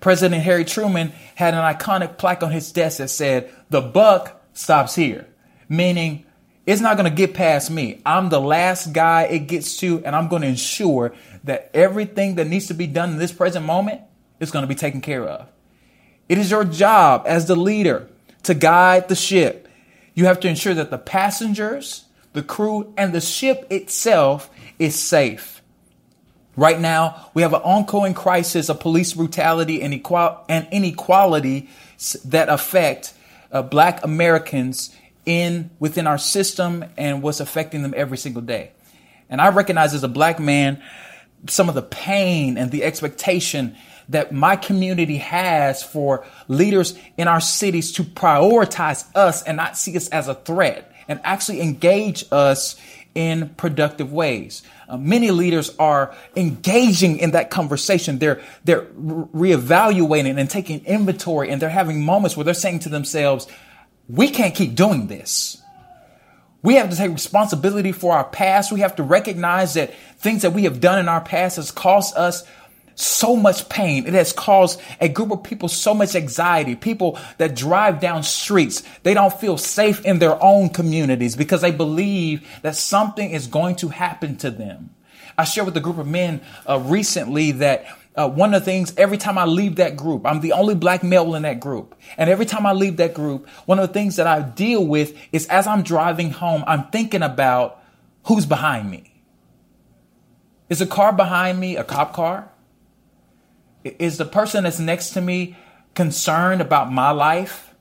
President 0.00 0.42
Harry 0.42 0.64
Truman 0.64 1.12
had 1.34 1.52
an 1.52 1.60
iconic 1.60 2.16
plaque 2.16 2.42
on 2.42 2.50
his 2.50 2.72
desk 2.72 2.98
that 2.98 3.08
said, 3.08 3.50
The 3.68 3.80
buck 3.80 4.40
stops 4.54 4.94
here, 4.94 5.26
meaning 5.68 6.24
it's 6.66 6.80
not 6.80 6.96
going 6.96 7.10
to 7.10 7.14
get 7.14 7.34
past 7.34 7.70
me. 7.70 8.00
I'm 8.06 8.28
the 8.28 8.40
last 8.40 8.92
guy 8.92 9.24
it 9.24 9.40
gets 9.40 9.76
to, 9.78 10.04
and 10.04 10.14
I'm 10.14 10.28
going 10.28 10.42
to 10.42 10.48
ensure 10.48 11.14
that 11.44 11.70
everything 11.74 12.36
that 12.36 12.46
needs 12.46 12.68
to 12.68 12.74
be 12.74 12.86
done 12.86 13.10
in 13.10 13.18
this 13.18 13.32
present 13.32 13.66
moment 13.66 14.00
is 14.38 14.50
going 14.50 14.62
to 14.62 14.68
be 14.68 14.74
taken 14.74 15.00
care 15.00 15.26
of. 15.26 15.48
It 16.30 16.38
is 16.38 16.48
your 16.48 16.62
job 16.62 17.24
as 17.26 17.46
the 17.46 17.56
leader 17.56 18.08
to 18.44 18.54
guide 18.54 19.08
the 19.08 19.16
ship. 19.16 19.66
You 20.14 20.26
have 20.26 20.38
to 20.40 20.48
ensure 20.48 20.74
that 20.74 20.92
the 20.92 20.96
passengers, 20.96 22.04
the 22.34 22.44
crew, 22.44 22.94
and 22.96 23.12
the 23.12 23.20
ship 23.20 23.66
itself 23.68 24.48
is 24.78 24.94
safe. 24.94 25.60
Right 26.54 26.78
now, 26.78 27.30
we 27.34 27.42
have 27.42 27.52
an 27.52 27.62
ongoing 27.62 28.14
crisis 28.14 28.68
of 28.68 28.78
police 28.78 29.12
brutality 29.12 29.82
and, 29.82 29.92
inequality 30.70 31.68
that 32.26 32.48
affect 32.48 33.12
uh, 33.50 33.62
black 33.62 34.04
Americans 34.04 34.94
in 35.26 35.70
within 35.80 36.06
our 36.06 36.18
system 36.18 36.84
and 36.96 37.22
what's 37.22 37.40
affecting 37.40 37.82
them 37.82 37.92
every 37.96 38.18
single 38.18 38.42
day. 38.42 38.70
And 39.28 39.40
I 39.40 39.48
recognize 39.48 39.94
as 39.94 40.04
a 40.04 40.08
black 40.08 40.38
man 40.38 40.80
some 41.48 41.68
of 41.68 41.74
the 41.74 41.82
pain 41.82 42.58
and 42.58 42.70
the 42.70 42.84
expectation 42.84 43.76
that 44.08 44.32
my 44.32 44.56
community 44.56 45.18
has 45.18 45.82
for 45.82 46.26
leaders 46.48 46.98
in 47.16 47.28
our 47.28 47.40
cities 47.40 47.92
to 47.92 48.04
prioritize 48.04 49.06
us 49.14 49.42
and 49.44 49.56
not 49.56 49.76
see 49.76 49.96
us 49.96 50.08
as 50.08 50.28
a 50.28 50.34
threat 50.34 50.92
and 51.08 51.20
actually 51.24 51.60
engage 51.60 52.24
us 52.32 52.76
in 53.14 53.48
productive 53.50 54.12
ways. 54.12 54.62
Uh, 54.88 54.96
many 54.96 55.30
leaders 55.30 55.74
are 55.78 56.14
engaging 56.36 57.18
in 57.18 57.32
that 57.32 57.50
conversation. 57.50 58.18
They're, 58.18 58.40
they're 58.64 58.86
re- 58.94 59.54
reevaluating 59.54 60.38
and 60.38 60.48
taking 60.50 60.84
inventory 60.84 61.50
and 61.50 61.60
they're 61.62 61.68
having 61.68 62.04
moments 62.04 62.36
where 62.36 62.44
they're 62.44 62.54
saying 62.54 62.80
to 62.80 62.88
themselves, 62.88 63.46
we 64.08 64.28
can't 64.28 64.54
keep 64.54 64.74
doing 64.74 65.06
this. 65.06 65.60
We 66.62 66.74
have 66.74 66.90
to 66.90 66.96
take 66.96 67.10
responsibility 67.10 67.92
for 67.92 68.14
our 68.14 68.24
past. 68.24 68.70
We 68.70 68.80
have 68.80 68.96
to 68.96 69.02
recognize 69.02 69.74
that 69.74 69.94
things 70.18 70.42
that 70.42 70.52
we 70.52 70.64
have 70.64 70.80
done 70.80 70.98
in 70.98 71.08
our 71.08 71.20
past 71.20 71.56
has 71.56 71.70
caused 71.70 72.16
us 72.16 72.44
so 72.94 73.34
much 73.34 73.68
pain. 73.68 74.06
It 74.06 74.12
has 74.12 74.32
caused 74.32 74.80
a 75.00 75.08
group 75.08 75.30
of 75.30 75.42
people 75.42 75.68
so 75.68 75.94
much 75.94 76.14
anxiety. 76.14 76.76
People 76.76 77.18
that 77.38 77.56
drive 77.56 78.00
down 78.00 78.22
streets, 78.22 78.82
they 79.02 79.14
don't 79.14 79.32
feel 79.32 79.56
safe 79.56 80.04
in 80.04 80.18
their 80.18 80.42
own 80.42 80.68
communities 80.68 81.34
because 81.34 81.62
they 81.62 81.70
believe 81.70 82.46
that 82.62 82.76
something 82.76 83.30
is 83.30 83.46
going 83.46 83.76
to 83.76 83.88
happen 83.88 84.36
to 84.38 84.50
them. 84.50 84.90
I 85.38 85.44
shared 85.44 85.66
with 85.66 85.76
a 85.78 85.80
group 85.80 85.96
of 85.96 86.06
men 86.06 86.42
uh, 86.68 86.78
recently 86.78 87.52
that 87.52 87.86
uh, 88.16 88.28
one 88.28 88.52
of 88.54 88.62
the 88.62 88.64
things 88.64 88.92
every 88.96 89.16
time 89.16 89.38
I 89.38 89.44
leave 89.44 89.76
that 89.76 89.96
group, 89.96 90.26
I'm 90.26 90.40
the 90.40 90.52
only 90.52 90.74
black 90.74 91.02
male 91.02 91.34
in 91.34 91.42
that 91.42 91.60
group. 91.60 91.94
And 92.16 92.28
every 92.28 92.46
time 92.46 92.66
I 92.66 92.72
leave 92.72 92.96
that 92.96 93.14
group, 93.14 93.48
one 93.66 93.78
of 93.78 93.88
the 93.88 93.94
things 93.94 94.16
that 94.16 94.26
I 94.26 94.42
deal 94.42 94.84
with 94.84 95.16
is 95.32 95.46
as 95.46 95.66
I'm 95.66 95.82
driving 95.82 96.30
home, 96.30 96.64
I'm 96.66 96.88
thinking 96.88 97.22
about 97.22 97.82
who's 98.24 98.46
behind 98.46 98.90
me. 98.90 99.12
Is 100.68 100.80
a 100.80 100.86
car 100.86 101.12
behind 101.12 101.58
me 101.58 101.76
a 101.76 101.84
cop 101.84 102.12
car? 102.12 102.50
Is 103.84 104.18
the 104.18 104.24
person 104.24 104.64
that's 104.64 104.78
next 104.78 105.10
to 105.10 105.20
me 105.20 105.56
concerned 105.94 106.60
about 106.60 106.92
my 106.92 107.10
life? 107.10 107.74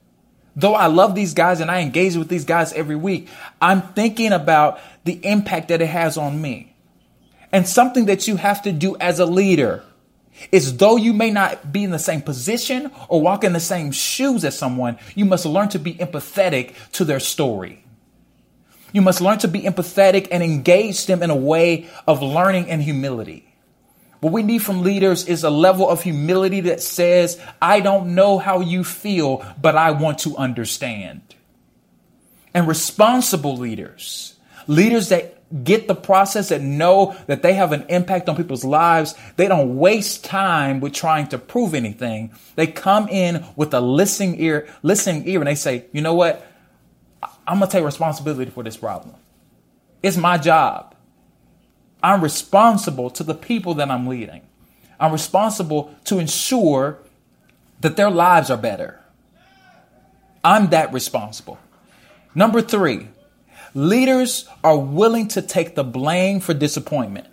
Though 0.56 0.76
I 0.76 0.88
love 0.88 1.16
these 1.16 1.34
guys 1.34 1.60
and 1.60 1.72
I 1.72 1.82
engage 1.82 2.16
with 2.16 2.28
these 2.28 2.46
guys 2.46 2.74
every 2.74 2.96
week, 2.96 3.30
I'm 3.62 3.82
thinking 3.94 4.32
about 4.32 4.80
the 5.06 5.14
impact 5.26 5.70
that 5.70 5.82
it 5.82 5.88
has 5.88 6.18
on 6.18 6.42
me. 6.42 6.76
And 7.52 7.68
something 7.68 8.06
that 8.06 8.28
you 8.28 8.36
have 8.36 8.62
to 8.64 8.72
do 8.72 8.96
as 8.98 9.20
a 9.20 9.26
leader 9.26 9.84
is 10.51 10.77
though 10.77 10.96
you 10.96 11.13
may 11.13 11.31
not 11.31 11.72
be 11.72 11.84
in 11.84 11.91
the 11.91 12.00
same 12.00 12.22
position 12.22 12.91
or 13.08 13.22
walk 13.22 13.43
in 13.43 13.53
the 13.53 13.60
same 13.60 13.91
shoes 13.91 14.43
as 14.46 14.58
someone, 14.58 14.98
you 15.15 15.25
must 15.25 15.46
learn 15.46 15.69
to 15.69 15.79
be 15.79 15.93
empathetic 15.96 16.74
to 16.93 17.05
their 17.05 17.19
story. 17.19 17.84
You 18.91 19.01
must 19.01 19.22
learn 19.22 19.38
to 19.39 19.48
be 19.48 19.62
empathetic 19.62 20.27
and 20.31 20.41
engage 20.41 21.05
them 21.05 21.22
in 21.22 21.29
a 21.29 21.36
way 21.36 21.88
of 22.08 22.22
learning 22.22 22.69
and 22.69 22.81
humility. 22.81 23.46
What 24.19 24.34
we 24.34 24.43
need 24.43 24.60
from 24.60 24.84
leaders 24.84 25.27
is 25.27 25.43
a 25.43 25.50
level 25.50 25.88
of 25.88 26.03
humility 26.03 26.62
that 26.62 26.81
says, 26.81 27.39
I 27.62 27.79
don't 27.79 28.15
know 28.15 28.38
how 28.38 28.60
you 28.60 28.84
feel, 28.84 29.46
but 29.62 29.75
I 29.75 29.91
want 29.91 30.19
to 30.19 30.36
understand. 30.36 31.22
And 32.53 32.67
responsible 32.67 33.58
leaders, 33.58 34.36
leaders 34.67 35.10
that 35.10 35.38
get 35.63 35.88
the 35.88 35.96
process 35.96 36.51
and 36.51 36.77
know 36.77 37.15
that 37.27 37.41
they 37.41 37.53
have 37.53 37.72
an 37.72 37.86
impact 37.89 38.29
on 38.29 38.36
people's 38.36 38.63
lives. 38.63 39.15
They 39.36 39.48
don't 39.48 39.77
waste 39.77 40.24
time 40.24 40.79
with 40.79 40.94
trying 40.94 41.27
to 41.29 41.38
prove 41.38 41.74
anything. 41.74 42.32
They 42.56 42.68
come 42.68 43.08
in 43.10 43.46
with 43.56 43.74
a 43.74 43.82
listening 43.82 44.39
ear, 44.39 44.68
listening 44.84 45.27
ear, 45.27 45.39
and 45.39 45.48
they 45.48 45.56
say, 45.56 45.86
you 45.91 46.01
know 46.01 46.13
what? 46.13 46.46
I'm 47.48 47.60
to 47.60 47.68
take 47.68 47.84
responsibility 47.84 48.51
for 48.51 48.63
this 48.63 48.77
problem. 48.77 49.15
It's 50.03 50.18
my 50.18 50.38
job. 50.38 50.96
I'm 52.01 52.22
responsible 52.22 53.10
to 53.12 53.24
the 53.24 53.34
people 53.34 53.74
that 53.75 53.89
I'm 53.89 54.08
leading. 54.08 54.44
I'm 55.00 55.12
responsible 55.12 55.96
to 56.06 56.20
ensure 56.20 57.00
that 57.82 57.98
their 57.98 58.10
lives 58.10 58.50
are 58.50 58.58
better. 58.58 59.00
I'm 60.44 60.70
that 60.70 60.94
responsible. 60.94 61.58
Number 62.36 62.62
three, 62.62 63.08
leaders 63.74 64.48
are 64.64 64.78
willing 64.78 65.28
to 65.30 65.42
take 65.42 65.76
the 65.76 65.84
blame 65.84 66.40
for 66.40 66.54
disappointment. 66.54 67.28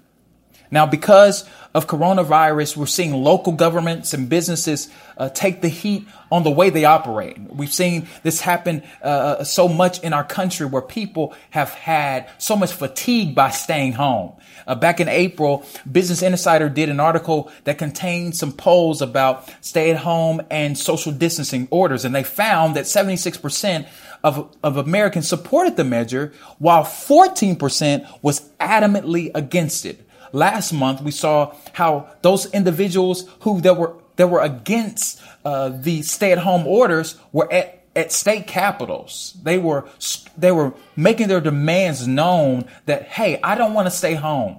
Now, 0.70 0.86
because 0.86 1.48
of 1.74 1.86
coronavirus, 1.86 2.76
we're 2.76 2.86
seeing 2.86 3.12
local 3.12 3.52
governments 3.52 4.14
and 4.14 4.28
businesses 4.28 4.88
uh, 5.16 5.28
take 5.28 5.60
the 5.60 5.68
heat 5.68 6.08
on 6.32 6.42
the 6.42 6.50
way 6.50 6.70
they 6.70 6.84
operate. 6.84 7.38
We've 7.38 7.72
seen 7.72 8.08
this 8.22 8.40
happen 8.40 8.82
uh, 9.02 9.06
uh, 9.06 9.44
so 9.44 9.68
much 9.68 10.00
in 10.00 10.12
our 10.12 10.24
country 10.24 10.66
where 10.66 10.82
people 10.82 11.34
have 11.50 11.70
had 11.70 12.28
so 12.38 12.56
much 12.56 12.72
fatigue 12.72 13.34
by 13.34 13.50
staying 13.50 13.92
home. 13.92 14.32
Uh, 14.66 14.74
back 14.74 15.00
in 15.00 15.08
April, 15.08 15.64
Business 15.90 16.22
Insider 16.22 16.68
did 16.68 16.88
an 16.88 16.98
article 16.98 17.52
that 17.64 17.78
contained 17.78 18.34
some 18.34 18.52
polls 18.52 19.00
about 19.00 19.48
stay 19.60 19.90
at 19.90 19.98
home 19.98 20.42
and 20.50 20.76
social 20.76 21.12
distancing 21.12 21.68
orders, 21.70 22.04
and 22.04 22.14
they 22.14 22.24
found 22.24 22.74
that 22.74 22.86
76% 22.86 23.86
of, 24.26 24.56
of 24.64 24.76
Americans 24.76 25.28
supported 25.28 25.76
the 25.76 25.84
measure, 25.84 26.32
while 26.58 26.82
14% 26.82 28.06
was 28.22 28.40
adamantly 28.58 29.30
against 29.36 29.86
it. 29.86 30.04
Last 30.32 30.72
month, 30.72 31.00
we 31.00 31.12
saw 31.12 31.54
how 31.72 32.10
those 32.22 32.52
individuals 32.52 33.28
who 33.40 33.60
that 33.60 33.76
were 33.76 33.94
that 34.16 34.28
were 34.28 34.40
against 34.40 35.20
uh, 35.44 35.68
the 35.68 36.02
stay-at-home 36.02 36.66
orders 36.66 37.16
were 37.30 37.50
at 37.52 37.84
at 37.94 38.10
state 38.10 38.48
capitals. 38.48 39.36
They 39.40 39.58
were 39.58 39.88
they 40.36 40.50
were 40.50 40.74
making 40.96 41.28
their 41.28 41.40
demands 41.40 42.08
known 42.08 42.64
that 42.86 43.04
hey, 43.04 43.38
I 43.44 43.54
don't 43.54 43.74
want 43.74 43.86
to 43.86 43.92
stay 43.92 44.14
home. 44.14 44.58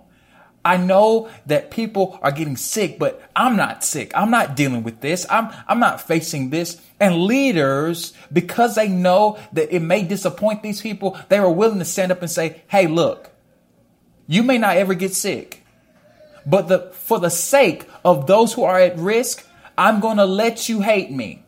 I 0.67 0.75
know 0.75 1.29
that 1.45 1.71
people 1.71 2.19
are 2.21 2.31
getting 2.31 2.57
sick, 2.57 2.99
but 2.99 3.21
I'm 3.33 3.55
not 3.55 3.85
sick. 3.85 4.11
I'm 4.13 4.29
not 4.29 4.57
dealing 4.57 4.83
with 4.83 4.99
this. 4.99 5.25
I'm 5.29 5.49
I'm 5.65 5.79
not 5.79 6.01
facing 6.01 6.49
this. 6.49 6.81
And 6.99 7.23
leaders, 7.23 8.11
because 8.33 8.75
they 8.75 8.89
know 8.89 9.39
that 9.53 9.73
it 9.73 9.79
may 9.79 10.03
disappoint 10.03 10.63
these 10.63 10.81
people, 10.81 11.17
they 11.29 11.37
are 11.37 11.49
willing 11.49 11.79
to 11.79 11.85
stand 11.85 12.11
up 12.11 12.21
and 12.21 12.29
say, 12.29 12.63
"Hey, 12.67 12.87
look, 12.87 13.31
you 14.27 14.43
may 14.43 14.57
not 14.57 14.75
ever 14.75 14.93
get 14.93 15.13
sick, 15.15 15.63
but 16.45 16.67
the 16.67 16.91
for 16.91 17.17
the 17.17 17.29
sake 17.29 17.87
of 18.03 18.27
those 18.27 18.51
who 18.53 18.63
are 18.63 18.77
at 18.77 18.97
risk, 18.97 19.47
I'm 19.77 20.01
going 20.01 20.17
to 20.17 20.25
let 20.25 20.67
you 20.67 20.81
hate 20.81 21.11
me." 21.11 21.46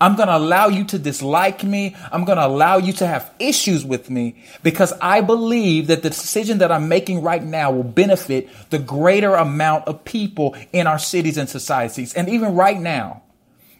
I'm 0.00 0.16
going 0.16 0.28
to 0.28 0.36
allow 0.36 0.68
you 0.68 0.84
to 0.84 0.98
dislike 0.98 1.64
me. 1.64 1.96
I'm 2.12 2.24
going 2.24 2.38
to 2.38 2.46
allow 2.46 2.78
you 2.78 2.92
to 2.94 3.06
have 3.06 3.32
issues 3.38 3.84
with 3.84 4.10
me 4.10 4.36
because 4.62 4.92
I 5.00 5.20
believe 5.20 5.86
that 5.86 6.02
the 6.02 6.10
decision 6.10 6.58
that 6.58 6.72
I'm 6.72 6.88
making 6.88 7.22
right 7.22 7.42
now 7.42 7.70
will 7.70 7.84
benefit 7.84 8.48
the 8.70 8.78
greater 8.78 9.34
amount 9.34 9.86
of 9.86 10.04
people 10.04 10.56
in 10.72 10.86
our 10.86 10.98
cities 10.98 11.36
and 11.36 11.48
societies. 11.48 12.14
And 12.14 12.28
even 12.28 12.54
right 12.54 12.78
now, 12.78 13.22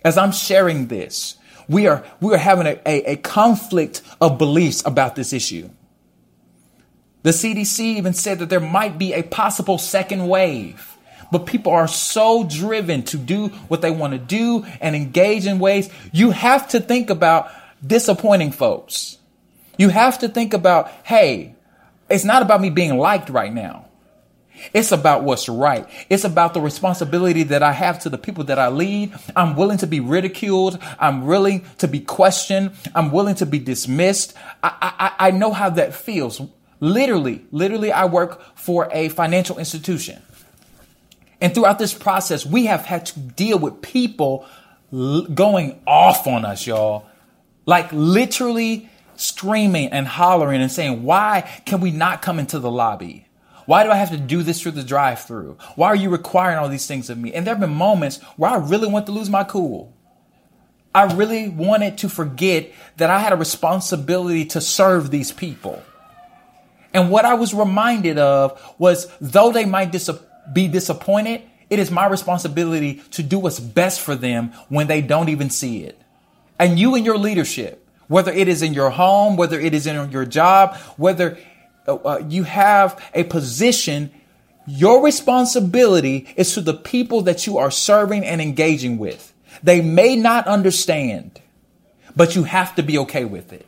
as 0.04 0.18
I'm 0.18 0.33
sharing 0.33 0.87
this, 0.88 1.37
we 1.68 1.87
are, 1.87 2.04
we 2.21 2.35
are 2.35 2.38
having 2.38 2.66
a, 2.66 2.80
a, 2.87 3.12
a 3.12 3.16
conflict 3.16 4.02
of 4.21 4.38
beliefs 4.38 4.83
about 4.85 5.16
this 5.16 5.33
issue. 5.33 5.71
The 7.23 7.30
CDC 7.30 7.80
even 7.80 8.12
said 8.12 8.38
that 8.40 8.50
there 8.50 8.61
might 8.61 8.99
be 8.99 9.14
a 9.14 9.23
possible 9.23 9.78
second 9.78 10.28
wave. 10.28 10.93
But 11.34 11.46
people 11.46 11.72
are 11.72 11.88
so 11.88 12.44
driven 12.44 13.02
to 13.06 13.16
do 13.16 13.48
what 13.66 13.82
they 13.82 13.90
want 13.90 14.12
to 14.12 14.20
do 14.20 14.64
and 14.80 14.94
engage 14.94 15.48
in 15.48 15.58
ways. 15.58 15.90
You 16.12 16.30
have 16.30 16.68
to 16.68 16.78
think 16.78 17.10
about 17.10 17.50
disappointing 17.84 18.52
folks. 18.52 19.18
You 19.76 19.88
have 19.88 20.20
to 20.20 20.28
think 20.28 20.54
about, 20.54 20.92
hey, 21.02 21.56
it's 22.08 22.24
not 22.24 22.42
about 22.42 22.60
me 22.60 22.70
being 22.70 22.98
liked 22.98 23.30
right 23.30 23.52
now. 23.52 23.86
It's 24.72 24.92
about 24.92 25.24
what's 25.24 25.48
right. 25.48 25.88
It's 26.08 26.22
about 26.22 26.54
the 26.54 26.60
responsibility 26.60 27.42
that 27.42 27.64
I 27.64 27.72
have 27.72 27.98
to 28.02 28.10
the 28.10 28.16
people 28.16 28.44
that 28.44 28.60
I 28.60 28.68
lead. 28.68 29.12
I'm 29.34 29.56
willing 29.56 29.78
to 29.78 29.88
be 29.88 29.98
ridiculed. 29.98 30.78
I'm 31.00 31.26
willing 31.26 31.66
to 31.78 31.88
be 31.88 31.98
questioned. 31.98 32.76
I'm 32.94 33.10
willing 33.10 33.34
to 33.34 33.46
be 33.46 33.58
dismissed. 33.58 34.34
I, 34.62 34.72
I, 35.18 35.28
I 35.28 35.30
know 35.32 35.52
how 35.52 35.70
that 35.70 35.96
feels. 35.96 36.40
Literally, 36.78 37.44
literally, 37.50 37.90
I 37.90 38.04
work 38.04 38.40
for 38.56 38.88
a 38.92 39.08
financial 39.08 39.58
institution. 39.58 40.22
And 41.44 41.52
throughout 41.54 41.78
this 41.78 41.92
process, 41.92 42.46
we 42.46 42.64
have 42.64 42.86
had 42.86 43.04
to 43.04 43.20
deal 43.20 43.58
with 43.58 43.82
people 43.82 44.46
l- 44.90 45.26
going 45.26 45.78
off 45.86 46.26
on 46.26 46.46
us, 46.46 46.66
y'all. 46.66 47.04
Like 47.66 47.90
literally 47.92 48.88
screaming 49.16 49.90
and 49.90 50.08
hollering 50.08 50.62
and 50.62 50.72
saying, 50.72 51.02
why 51.02 51.42
can 51.66 51.82
we 51.82 51.90
not 51.90 52.22
come 52.22 52.38
into 52.38 52.58
the 52.58 52.70
lobby? 52.70 53.28
Why 53.66 53.84
do 53.84 53.90
I 53.90 53.96
have 53.96 54.10
to 54.12 54.16
do 54.16 54.42
this 54.42 54.62
through 54.62 54.72
the 54.72 54.82
drive 54.82 55.20
through? 55.26 55.58
Why 55.76 55.88
are 55.88 55.94
you 55.94 56.08
requiring 56.08 56.56
all 56.56 56.70
these 56.70 56.86
things 56.86 57.10
of 57.10 57.18
me? 57.18 57.34
And 57.34 57.46
there 57.46 57.52
have 57.52 57.60
been 57.60 57.74
moments 57.74 58.22
where 58.38 58.50
I 58.50 58.56
really 58.56 58.88
want 58.88 59.04
to 59.04 59.12
lose 59.12 59.28
my 59.28 59.44
cool. 59.44 59.92
I 60.94 61.12
really 61.12 61.50
wanted 61.50 61.98
to 61.98 62.08
forget 62.08 62.72
that 62.96 63.10
I 63.10 63.18
had 63.18 63.34
a 63.34 63.36
responsibility 63.36 64.46
to 64.46 64.62
serve 64.62 65.10
these 65.10 65.30
people. 65.30 65.82
And 66.94 67.10
what 67.10 67.26
I 67.26 67.34
was 67.34 67.52
reminded 67.52 68.16
of 68.16 68.58
was 68.78 69.08
though 69.20 69.52
they 69.52 69.66
might 69.66 69.92
dis- 69.92 70.08
be 70.52 70.68
disappointed, 70.68 71.42
it 71.70 71.78
is 71.78 71.90
my 71.90 72.06
responsibility 72.06 73.02
to 73.12 73.22
do 73.22 73.38
what's 73.38 73.60
best 73.60 74.00
for 74.00 74.14
them 74.14 74.52
when 74.68 74.86
they 74.86 75.00
don't 75.00 75.28
even 75.28 75.50
see 75.50 75.84
it. 75.84 76.00
And 76.58 76.78
you 76.78 76.94
and 76.94 77.04
your 77.04 77.18
leadership, 77.18 77.86
whether 78.08 78.30
it 78.30 78.48
is 78.48 78.62
in 78.62 78.74
your 78.74 78.90
home, 78.90 79.36
whether 79.36 79.58
it 79.58 79.74
is 79.74 79.86
in 79.86 80.10
your 80.10 80.24
job, 80.24 80.76
whether 80.96 81.38
uh, 81.86 81.94
uh, 81.94 82.22
you 82.28 82.44
have 82.44 83.02
a 83.14 83.24
position, 83.24 84.10
your 84.66 85.02
responsibility 85.02 86.28
is 86.36 86.54
to 86.54 86.60
the 86.60 86.74
people 86.74 87.22
that 87.22 87.46
you 87.46 87.58
are 87.58 87.70
serving 87.70 88.24
and 88.24 88.40
engaging 88.40 88.98
with. 88.98 89.32
They 89.62 89.80
may 89.80 90.16
not 90.16 90.46
understand, 90.46 91.40
but 92.14 92.34
you 92.36 92.44
have 92.44 92.74
to 92.76 92.82
be 92.82 92.98
okay 92.98 93.24
with 93.24 93.52
it. 93.52 93.66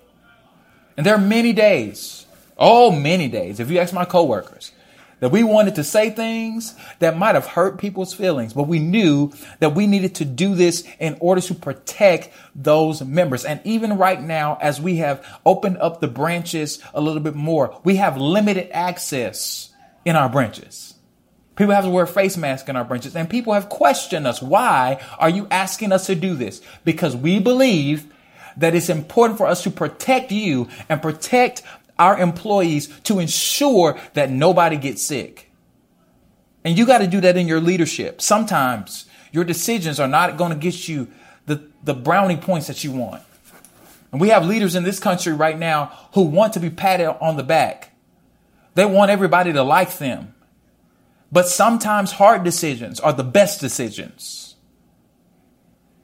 And 0.97 1.04
there 1.04 1.14
are 1.14 1.21
many 1.21 1.52
days, 1.52 2.26
oh, 2.56 2.90
many 2.90 3.28
days, 3.28 3.61
if 3.61 3.71
you 3.71 3.78
ask 3.78 3.92
my 3.92 4.04
coworkers, 4.04 4.73
that 5.20 5.30
we 5.30 5.42
wanted 5.42 5.76
to 5.76 5.85
say 5.85 6.11
things 6.11 6.75
that 6.99 7.16
might 7.16 7.35
have 7.35 7.46
hurt 7.46 7.78
people's 7.78 8.12
feelings, 8.12 8.52
but 8.52 8.68
we 8.68 8.78
knew 8.78 9.32
that 9.61 9.75
we 9.75 9.87
needed 9.87 10.16
to 10.16 10.25
do 10.25 10.54
this 10.54 10.87
in 10.99 11.16
order 11.20 11.40
to 11.40 11.54
protect 11.54 12.30
those 12.54 13.02
members. 13.02 13.44
And 13.44 13.61
even 13.64 13.96
right 13.96 14.20
now, 14.20 14.58
as 14.61 14.80
we 14.80 14.96
have 14.96 15.26
opened 15.46 15.78
up 15.78 16.00
the 16.00 16.08
branches 16.08 16.80
a 16.92 17.00
little 17.00 17.23
bit 17.23 17.35
more, 17.35 17.80
we 17.82 17.96
have 17.96 18.18
limited 18.18 18.70
access 18.73 19.70
in 20.04 20.16
our 20.16 20.28
branches. 20.28 20.94
People 21.56 21.75
have 21.75 21.85
to 21.85 21.90
wear 21.90 22.06
face 22.06 22.37
masks 22.37 22.68
in 22.68 22.76
our 22.76 22.85
branches 22.85 23.16
and 23.16 23.30
people 23.30 23.54
have 23.54 23.70
questioned 23.70 24.26
us. 24.26 24.42
Why 24.42 25.02
are 25.18 25.30
you 25.30 25.49
asking 25.50 25.90
us 25.92 26.06
to 26.06 26.14
do 26.14 26.35
this? 26.35 26.61
Because 26.85 27.16
we 27.16 27.40
believe 27.40 28.12
that 28.58 28.75
it's 28.75 28.90
important 28.90 29.38
for 29.38 29.46
us 29.46 29.62
to 29.62 29.70
protect 29.70 30.32
you 30.32 30.68
and 30.88 31.00
protect 31.00 31.62
our 31.99 32.19
employees 32.19 32.88
to 33.05 33.19
ensure 33.19 33.99
that 34.15 34.31
nobody 34.31 34.76
gets 34.76 35.03
sick. 35.03 35.50
And 36.65 36.76
you 36.76 36.85
got 36.85 36.99
to 36.99 37.07
do 37.07 37.21
that 37.21 37.37
in 37.37 37.47
your 37.47 37.61
leadership. 37.61 38.21
Sometimes 38.21 39.07
your 39.33 39.45
decisions 39.45 40.00
are 40.00 40.09
not 40.09 40.37
going 40.37 40.50
to 40.50 40.59
get 40.59 40.88
you 40.88 41.09
the, 41.47 41.63
the 41.85 41.95
brownie 41.95 42.37
points 42.37 42.67
that 42.67 42.82
you 42.82 42.93
want. 42.93 43.23
And 44.13 44.21
we 44.21 44.28
have 44.28 44.47
leaders 44.47 44.75
in 44.75 44.82
this 44.82 44.99
country 44.99 45.32
right 45.32 45.59
now 45.59 45.93
who 46.15 46.23
want 46.23 46.54
to 46.54 46.61
be 46.61 46.71
patted 46.71 47.11
on 47.21 47.37
the 47.37 47.43
back. 47.43 47.93
They 48.75 48.85
want 48.85 49.11
everybody 49.11 49.52
to 49.52 49.63
like 49.63 49.99
them. 49.99 50.35
But 51.32 51.49
sometimes 51.49 52.13
hard 52.13 52.45
decisions 52.45 53.00
are 53.00 53.13
the 53.13 53.25
best 53.25 53.61
decisions. 53.61 54.54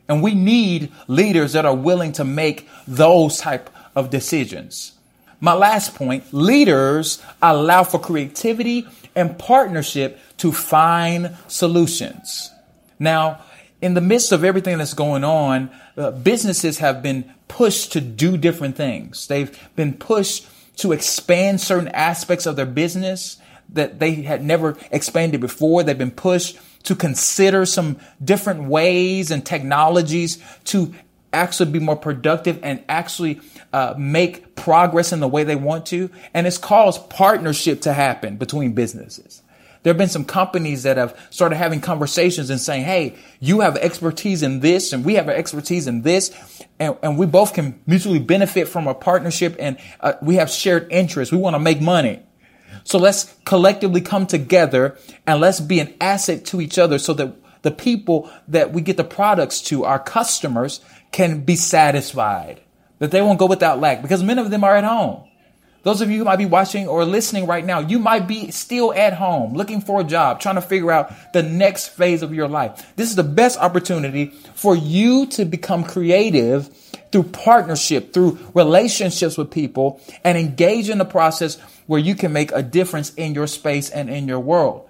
And 0.08 0.22
we 0.22 0.34
need 0.34 0.92
leaders 1.06 1.52
that 1.52 1.64
are 1.64 1.74
willing 1.74 2.12
to 2.12 2.24
make 2.24 2.68
those 2.86 3.38
type 3.38 3.70
of 3.94 4.10
decisions. 4.10 4.92
My 5.42 5.54
last 5.54 5.96
point, 5.96 6.32
leaders 6.32 7.20
allow 7.42 7.82
for 7.82 7.98
creativity 7.98 8.86
and 9.16 9.36
partnership 9.36 10.20
to 10.36 10.52
find 10.52 11.36
solutions. 11.48 12.48
Now, 13.00 13.42
in 13.80 13.94
the 13.94 14.00
midst 14.00 14.30
of 14.30 14.44
everything 14.44 14.78
that's 14.78 14.94
going 14.94 15.24
on, 15.24 15.68
uh, 15.96 16.12
businesses 16.12 16.78
have 16.78 17.02
been 17.02 17.24
pushed 17.48 17.90
to 17.94 18.00
do 18.00 18.36
different 18.36 18.76
things. 18.76 19.26
They've 19.26 19.50
been 19.74 19.94
pushed 19.94 20.46
to 20.76 20.92
expand 20.92 21.60
certain 21.60 21.88
aspects 21.88 22.46
of 22.46 22.54
their 22.54 22.64
business 22.64 23.38
that 23.70 23.98
they 23.98 24.22
had 24.22 24.44
never 24.44 24.78
expanded 24.92 25.40
before. 25.40 25.82
They've 25.82 25.98
been 25.98 26.12
pushed 26.12 26.56
to 26.84 26.94
consider 26.94 27.66
some 27.66 27.98
different 28.24 28.62
ways 28.68 29.32
and 29.32 29.44
technologies 29.44 30.38
to 30.66 30.94
actually 31.32 31.70
be 31.70 31.78
more 31.78 31.96
productive 31.96 32.58
and 32.62 32.82
actually 32.88 33.40
uh, 33.72 33.94
make 33.96 34.54
progress 34.54 35.12
in 35.12 35.20
the 35.20 35.28
way 35.28 35.44
they 35.44 35.56
want 35.56 35.86
to. 35.86 36.10
And 36.34 36.46
it's 36.46 36.58
caused 36.58 37.10
partnership 37.10 37.82
to 37.82 37.92
happen 37.92 38.36
between 38.36 38.72
businesses. 38.72 39.42
There 39.82 39.90
have 39.90 39.98
been 39.98 40.08
some 40.08 40.24
companies 40.24 40.84
that 40.84 40.96
have 40.96 41.18
started 41.30 41.56
having 41.56 41.80
conversations 41.80 42.50
and 42.50 42.60
saying, 42.60 42.84
Hey, 42.84 43.16
you 43.40 43.60
have 43.60 43.76
expertise 43.76 44.42
in 44.42 44.60
this 44.60 44.92
and 44.92 45.04
we 45.04 45.14
have 45.14 45.28
expertise 45.28 45.88
in 45.88 46.02
this. 46.02 46.32
And, 46.78 46.96
and 47.02 47.18
we 47.18 47.26
both 47.26 47.54
can 47.54 47.80
mutually 47.86 48.20
benefit 48.20 48.68
from 48.68 48.86
a 48.86 48.94
partnership 48.94 49.56
and 49.58 49.78
uh, 50.00 50.14
we 50.22 50.36
have 50.36 50.50
shared 50.50 50.86
interests. 50.92 51.32
We 51.32 51.38
want 51.38 51.54
to 51.54 51.60
make 51.60 51.80
money. 51.80 52.20
So 52.84 52.98
let's 52.98 53.34
collectively 53.44 54.00
come 54.00 54.26
together 54.26 54.96
and 55.26 55.40
let's 55.40 55.60
be 55.60 55.80
an 55.80 55.94
asset 56.00 56.44
to 56.46 56.60
each 56.60 56.78
other 56.78 56.98
so 56.98 57.12
that 57.14 57.34
the 57.62 57.70
people 57.70 58.30
that 58.48 58.72
we 58.72 58.82
get 58.82 58.96
the 58.96 59.04
products 59.04 59.60
to, 59.62 59.84
our 59.84 59.98
customers, 59.98 60.80
can 61.12 61.44
be 61.44 61.56
satisfied, 61.56 62.60
that 62.98 63.10
they 63.10 63.22
won't 63.22 63.38
go 63.38 63.46
without 63.46 63.80
lack 63.80 64.02
because 64.02 64.22
many 64.22 64.40
of 64.40 64.50
them 64.50 64.64
are 64.64 64.76
at 64.76 64.84
home. 64.84 65.28
Those 65.82 66.00
of 66.00 66.10
you 66.10 66.18
who 66.18 66.24
might 66.24 66.36
be 66.36 66.46
watching 66.46 66.86
or 66.86 67.04
listening 67.04 67.46
right 67.46 67.64
now, 67.64 67.80
you 67.80 67.98
might 67.98 68.28
be 68.28 68.52
still 68.52 68.94
at 68.94 69.14
home 69.14 69.54
looking 69.54 69.80
for 69.80 70.00
a 70.00 70.04
job, 70.04 70.38
trying 70.38 70.54
to 70.54 70.60
figure 70.60 70.92
out 70.92 71.32
the 71.32 71.42
next 71.42 71.88
phase 71.88 72.22
of 72.22 72.32
your 72.32 72.46
life. 72.46 72.94
This 72.94 73.10
is 73.10 73.16
the 73.16 73.24
best 73.24 73.58
opportunity 73.58 74.26
for 74.54 74.76
you 74.76 75.26
to 75.26 75.44
become 75.44 75.82
creative 75.82 76.68
through 77.10 77.24
partnership, 77.24 78.14
through 78.14 78.38
relationships 78.54 79.36
with 79.36 79.50
people 79.50 80.00
and 80.22 80.38
engage 80.38 80.88
in 80.88 80.98
the 80.98 81.04
process 81.04 81.58
where 81.86 82.00
you 82.00 82.14
can 82.14 82.32
make 82.32 82.52
a 82.52 82.62
difference 82.62 83.12
in 83.14 83.34
your 83.34 83.48
space 83.48 83.90
and 83.90 84.08
in 84.08 84.28
your 84.28 84.40
world. 84.40 84.88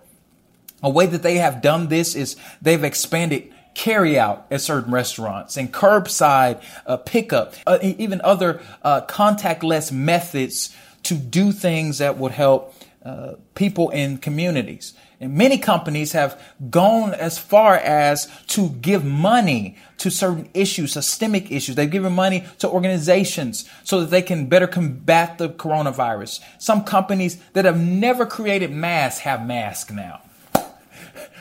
A 0.83 0.91
way 0.91 1.07
that 1.07 1.23
they 1.23 1.37
have 1.37 1.63
done 1.63 1.89
this 1.89 2.15
is 2.15 2.37
they've 2.61 2.85
expanded 2.85 3.53
carry 3.75 4.19
out 4.19 4.47
at 4.51 4.61
certain 4.61 4.93
restaurants 4.93 5.57
and 5.57 5.73
curbside 5.73 6.63
uh, 6.87 6.97
pickup, 6.97 7.55
uh, 7.67 7.79
even 7.83 8.21
other 8.23 8.61
uh, 8.83 9.01
contactless 9.03 9.91
methods 9.93 10.75
to 11.05 11.15
do 11.15 11.53
things 11.53 11.99
that 11.99 12.19
would 12.19 12.33
help 12.33 12.75
uh, 13.05 13.35
people 13.55 13.91
in 13.91 14.19
communities. 14.19 14.95
And 15.21 15.35
many 15.35 15.57
companies 15.59 16.13
have 16.13 16.41
gone 16.69 17.15
as 17.15 17.39
far 17.39 17.77
as 17.77 18.29
to 18.49 18.71
give 18.71 19.05
money 19.05 19.77
to 19.99 20.11
certain 20.11 20.49
issues, 20.53 20.93
systemic 20.93 21.51
issues. 21.53 21.77
They've 21.77 21.91
given 21.91 22.13
money 22.13 22.45
to 22.59 22.69
organizations 22.69 23.69
so 23.85 24.01
that 24.01 24.11
they 24.11 24.23
can 24.23 24.47
better 24.47 24.67
combat 24.67 25.39
the 25.39 25.49
coronavirus. 25.49 26.41
Some 26.59 26.83
companies 26.83 27.37
that 27.53 27.65
have 27.65 27.81
never 27.81 28.27
created 28.27 28.73
masks 28.73 29.21
have 29.21 29.47
masks 29.47 29.93
now. 29.93 30.21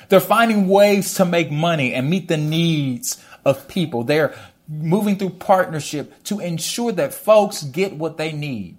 They're 0.09 0.19
finding 0.19 0.67
ways 0.67 1.13
to 1.15 1.25
make 1.25 1.51
money 1.51 1.93
and 1.93 2.09
meet 2.09 2.27
the 2.27 2.37
needs 2.37 3.23
of 3.45 3.67
people. 3.67 4.03
They're 4.03 4.35
moving 4.67 5.17
through 5.17 5.31
partnership 5.31 6.23
to 6.25 6.39
ensure 6.39 6.91
that 6.93 7.13
folks 7.13 7.63
get 7.63 7.93
what 7.93 8.17
they 8.17 8.31
need. 8.31 8.77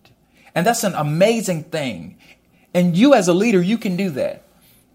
And 0.55 0.67
that's 0.67 0.85
an 0.85 0.95
amazing 0.95 1.65
thing. 1.65 2.19
And 2.75 2.97
you 2.97 3.15
as 3.15 3.29
a 3.29 3.35
leader, 3.35 3.61
you 3.61 3.79
can 3.79 3.97
do 3.97 4.11
that. 4.11 4.45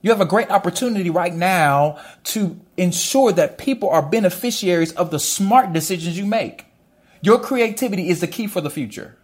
You 0.02 0.12
have 0.12 0.22
a 0.22 0.26
great 0.26 0.50
opportunity 0.52 1.10
right 1.10 1.34
now 1.34 2.00
to 2.26 2.60
ensure 2.78 3.32
that 3.34 3.58
people 3.58 3.90
are 3.90 4.02
beneficiaries 4.02 4.92
of 4.94 5.12
the 5.12 5.20
smart 5.20 5.74
decisions 5.74 6.18
you 6.18 6.26
make. 6.26 6.66
Your 7.22 7.40
creativity 7.40 8.10
is 8.10 8.22
the 8.22 8.28
key 8.28 8.48
for 8.48 8.62
the 8.62 8.70
future. 8.70 9.17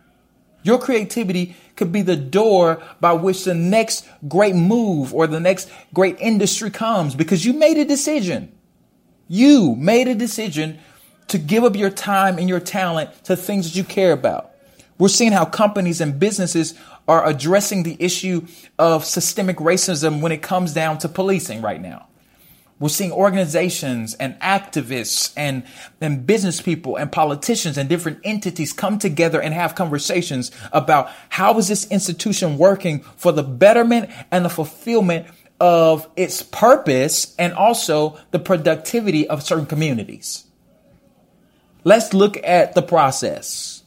Your 0.63 0.80
creativity 0.80 1.56
could 1.76 1.91
be 1.91 2.02
the 2.02 2.15
door 2.15 2.82
by 2.99 3.13
which 3.13 3.43
the 3.43 3.54
next 3.54 4.08
great 4.28 4.56
move 4.56 5.13
or 5.13 5.28
the 5.28 5.39
next 5.39 5.69
great 5.93 6.17
industry 6.19 6.71
comes 6.71 7.15
because 7.15 7.45
you 7.45 7.54
made 7.54 7.78
a 7.78 7.86
decision. 7.86 8.52
You 9.28 9.76
made 9.76 10.08
a 10.08 10.15
decision 10.15 10.80
to 11.28 11.38
give 11.38 11.63
up 11.63 11.76
your 11.76 11.89
time 11.89 12.38
and 12.38 12.47
your 12.47 12.60
talent 12.60 13.12
to 13.26 13.36
things 13.36 13.71
that 13.71 13.78
you 13.78 13.84
care 13.84 14.12
about. 14.12 14.52
We're 14.97 15.08
seeing 15.10 15.32
how 15.32 15.45
companies 15.45 16.02
and 16.02 16.19
businesses 16.19 16.76
are 17.08 17.28
addressing 17.28 17.84
the 17.84 17.97
issue 17.99 18.45
of 18.80 19.04
systemic 19.04 19.58
racism 19.58 20.21
when 20.21 20.32
it 20.32 20.41
comes 20.41 20.73
down 20.73 20.99
to 20.99 21.10
policing 21.10 21.62
right 21.62 21.82
now. 21.82 22.08
We're 22.84 22.89
seeing 22.89 23.13
organizations 23.13 24.13
and 24.15 24.38
activists 24.41 25.32
and, 25.38 25.63
and 26.02 26.28
business 26.28 26.62
people 26.62 26.98
and 26.98 27.10
politicians 27.10 27.78
and 27.78 27.88
different 27.88 28.19
entities 28.26 28.74
come 28.74 29.00
together 29.00 29.41
and 29.41 29.54
have 29.54 29.74
conversations 29.74 30.52
about 30.74 31.10
how 31.30 31.58
is 31.60 31.69
this 31.69 31.89
institution 31.89 32.58
working 32.58 33.00
for 33.15 33.32
the 33.32 33.41
betterment 33.41 34.10
and 34.32 34.43
the 34.43 34.50
fulfillment 34.50 35.28
of 35.62 36.10
its 36.17 36.41
purpose 36.41 37.34
and 37.39 37.54
also 37.54 38.19
the 38.32 38.39
productivity 38.39 39.30
of 39.30 39.43
certain 39.43 39.65
communities. 39.65 40.43
Let's 41.86 42.13
look 42.13 42.36
at 42.43 42.76
the 42.76 42.82
process. 42.82 43.82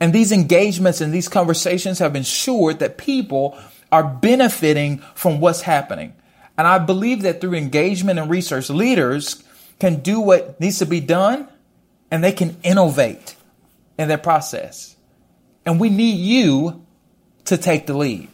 And 0.00 0.12
these 0.12 0.32
engagements 0.32 1.00
and 1.00 1.14
these 1.14 1.30
conversations 1.30 2.00
have 2.00 2.14
ensured 2.14 2.80
that 2.80 2.98
people 2.98 3.58
are 3.90 4.04
benefiting 4.04 4.98
from 5.14 5.40
what's 5.40 5.62
happening. 5.62 6.12
And 6.58 6.66
I 6.66 6.78
believe 6.78 7.22
that 7.22 7.40
through 7.40 7.54
engagement 7.54 8.18
and 8.18 8.30
research, 8.30 8.70
leaders 8.70 9.42
can 9.78 10.00
do 10.00 10.20
what 10.20 10.58
needs 10.60 10.78
to 10.78 10.86
be 10.86 11.00
done 11.00 11.48
and 12.10 12.24
they 12.24 12.32
can 12.32 12.56
innovate 12.62 13.36
in 13.98 14.08
their 14.08 14.18
process. 14.18 14.96
And 15.64 15.80
we 15.80 15.90
need 15.90 16.18
you 16.18 16.86
to 17.46 17.56
take 17.56 17.86
the 17.86 17.96
lead. 17.96 18.28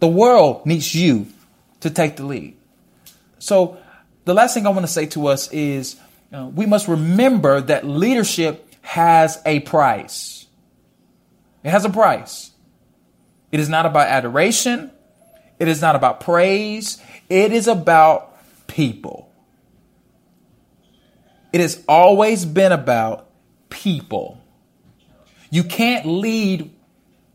The 0.00 0.08
world 0.08 0.66
needs 0.66 0.94
you 0.94 1.26
to 1.80 1.90
take 1.90 2.16
the 2.16 2.24
lead. 2.26 2.56
So, 3.38 3.78
the 4.24 4.34
last 4.34 4.54
thing 4.54 4.66
I 4.66 4.70
want 4.70 4.84
to 4.84 4.92
say 4.92 5.06
to 5.06 5.28
us 5.28 5.50
is 5.52 5.96
uh, 6.32 6.50
we 6.52 6.66
must 6.66 6.88
remember 6.88 7.60
that 7.60 7.86
leadership 7.86 8.74
has 8.82 9.40
a 9.46 9.60
price. 9.60 10.46
It 11.62 11.70
has 11.70 11.84
a 11.84 11.90
price. 11.90 12.50
It 13.52 13.60
is 13.60 13.68
not 13.68 13.86
about 13.86 14.08
adoration. 14.08 14.90
It 15.58 15.68
is 15.68 15.80
not 15.80 15.96
about 15.96 16.20
praise. 16.20 17.02
It 17.28 17.52
is 17.52 17.68
about 17.68 18.36
people. 18.66 19.32
It 21.52 21.60
has 21.60 21.82
always 21.88 22.44
been 22.44 22.72
about 22.72 23.28
people. 23.70 24.40
You 25.50 25.64
can't 25.64 26.04
lead 26.06 26.70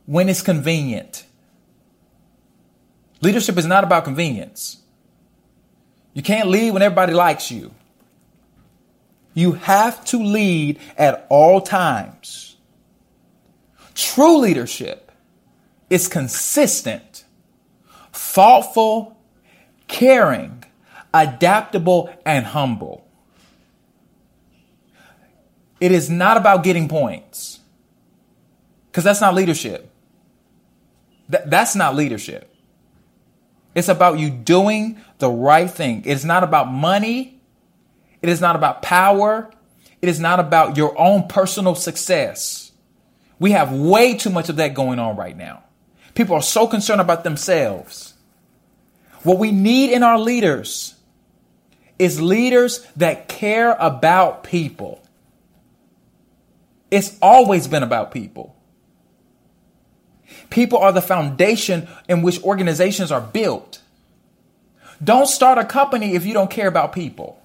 when 0.05 0.29
it's 0.29 0.41
convenient. 0.41 1.25
Leadership 3.21 3.57
is 3.57 3.65
not 3.65 3.83
about 3.83 4.03
convenience. 4.03 4.77
You 6.13 6.21
can't 6.21 6.49
lead 6.49 6.71
when 6.71 6.81
everybody 6.81 7.13
likes 7.13 7.51
you. 7.51 7.71
You 9.33 9.53
have 9.53 10.03
to 10.05 10.21
lead 10.21 10.79
at 10.97 11.25
all 11.29 11.61
times. 11.61 12.57
True 13.95 14.37
leadership 14.37 15.11
is 15.89 16.07
consistent, 16.07 17.10
thoughtful, 18.33 19.17
caring, 19.87 20.63
adaptable, 21.13 22.13
and 22.25 22.45
humble. 22.45 23.05
It 25.79 25.91
is 25.91 26.09
not 26.09 26.37
about 26.37 26.63
getting 26.63 26.87
points 26.87 27.59
because 28.87 29.03
that's 29.03 29.19
not 29.19 29.33
leadership. 29.33 29.91
Th- 31.29 31.43
that's 31.45 31.75
not 31.75 31.95
leadership. 31.95 32.47
It's 33.73 33.89
about 33.89 34.19
you 34.19 34.29
doing 34.29 35.01
the 35.19 35.29
right 35.29 35.69
thing. 35.69 36.03
It 36.05 36.11
is 36.11 36.25
not 36.25 36.43
about 36.43 36.71
money. 36.71 37.41
It 38.21 38.29
is 38.29 38.39
not 38.39 38.55
about 38.55 38.81
power. 38.81 39.51
It 40.01 40.09
is 40.09 40.19
not 40.19 40.39
about 40.39 40.77
your 40.77 40.97
own 40.99 41.27
personal 41.27 41.75
success. 41.75 42.71
We 43.39 43.51
have 43.51 43.71
way 43.73 44.15
too 44.15 44.29
much 44.29 44.49
of 44.49 44.57
that 44.57 44.73
going 44.73 44.99
on 44.99 45.15
right 45.15 45.35
now. 45.35 45.63
People 46.13 46.35
are 46.35 46.41
so 46.41 46.67
concerned 46.67 47.01
about 47.01 47.23
themselves. 47.23 48.10
What 49.23 49.37
we 49.37 49.51
need 49.51 49.91
in 49.91 50.03
our 50.03 50.17
leaders 50.17 50.95
is 51.99 52.19
leaders 52.19 52.85
that 52.95 53.27
care 53.27 53.73
about 53.79 54.43
people. 54.43 55.01
It's 56.89 57.17
always 57.21 57.67
been 57.67 57.83
about 57.83 58.11
people. 58.11 58.55
People 60.49 60.79
are 60.79 60.91
the 60.91 61.01
foundation 61.01 61.87
in 62.09 62.21
which 62.21 62.43
organizations 62.43 63.11
are 63.11 63.21
built. 63.21 63.81
Don't 65.03 65.27
start 65.27 65.57
a 65.57 65.65
company 65.65 66.15
if 66.15 66.25
you 66.25 66.33
don't 66.33 66.49
care 66.49 66.67
about 66.67 66.91
people. 66.91 67.41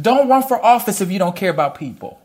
Don't 0.00 0.28
run 0.28 0.42
for 0.42 0.62
office 0.64 1.00
if 1.00 1.10
you 1.10 1.18
don't 1.18 1.36
care 1.36 1.50
about 1.50 1.74
people. 1.74 2.21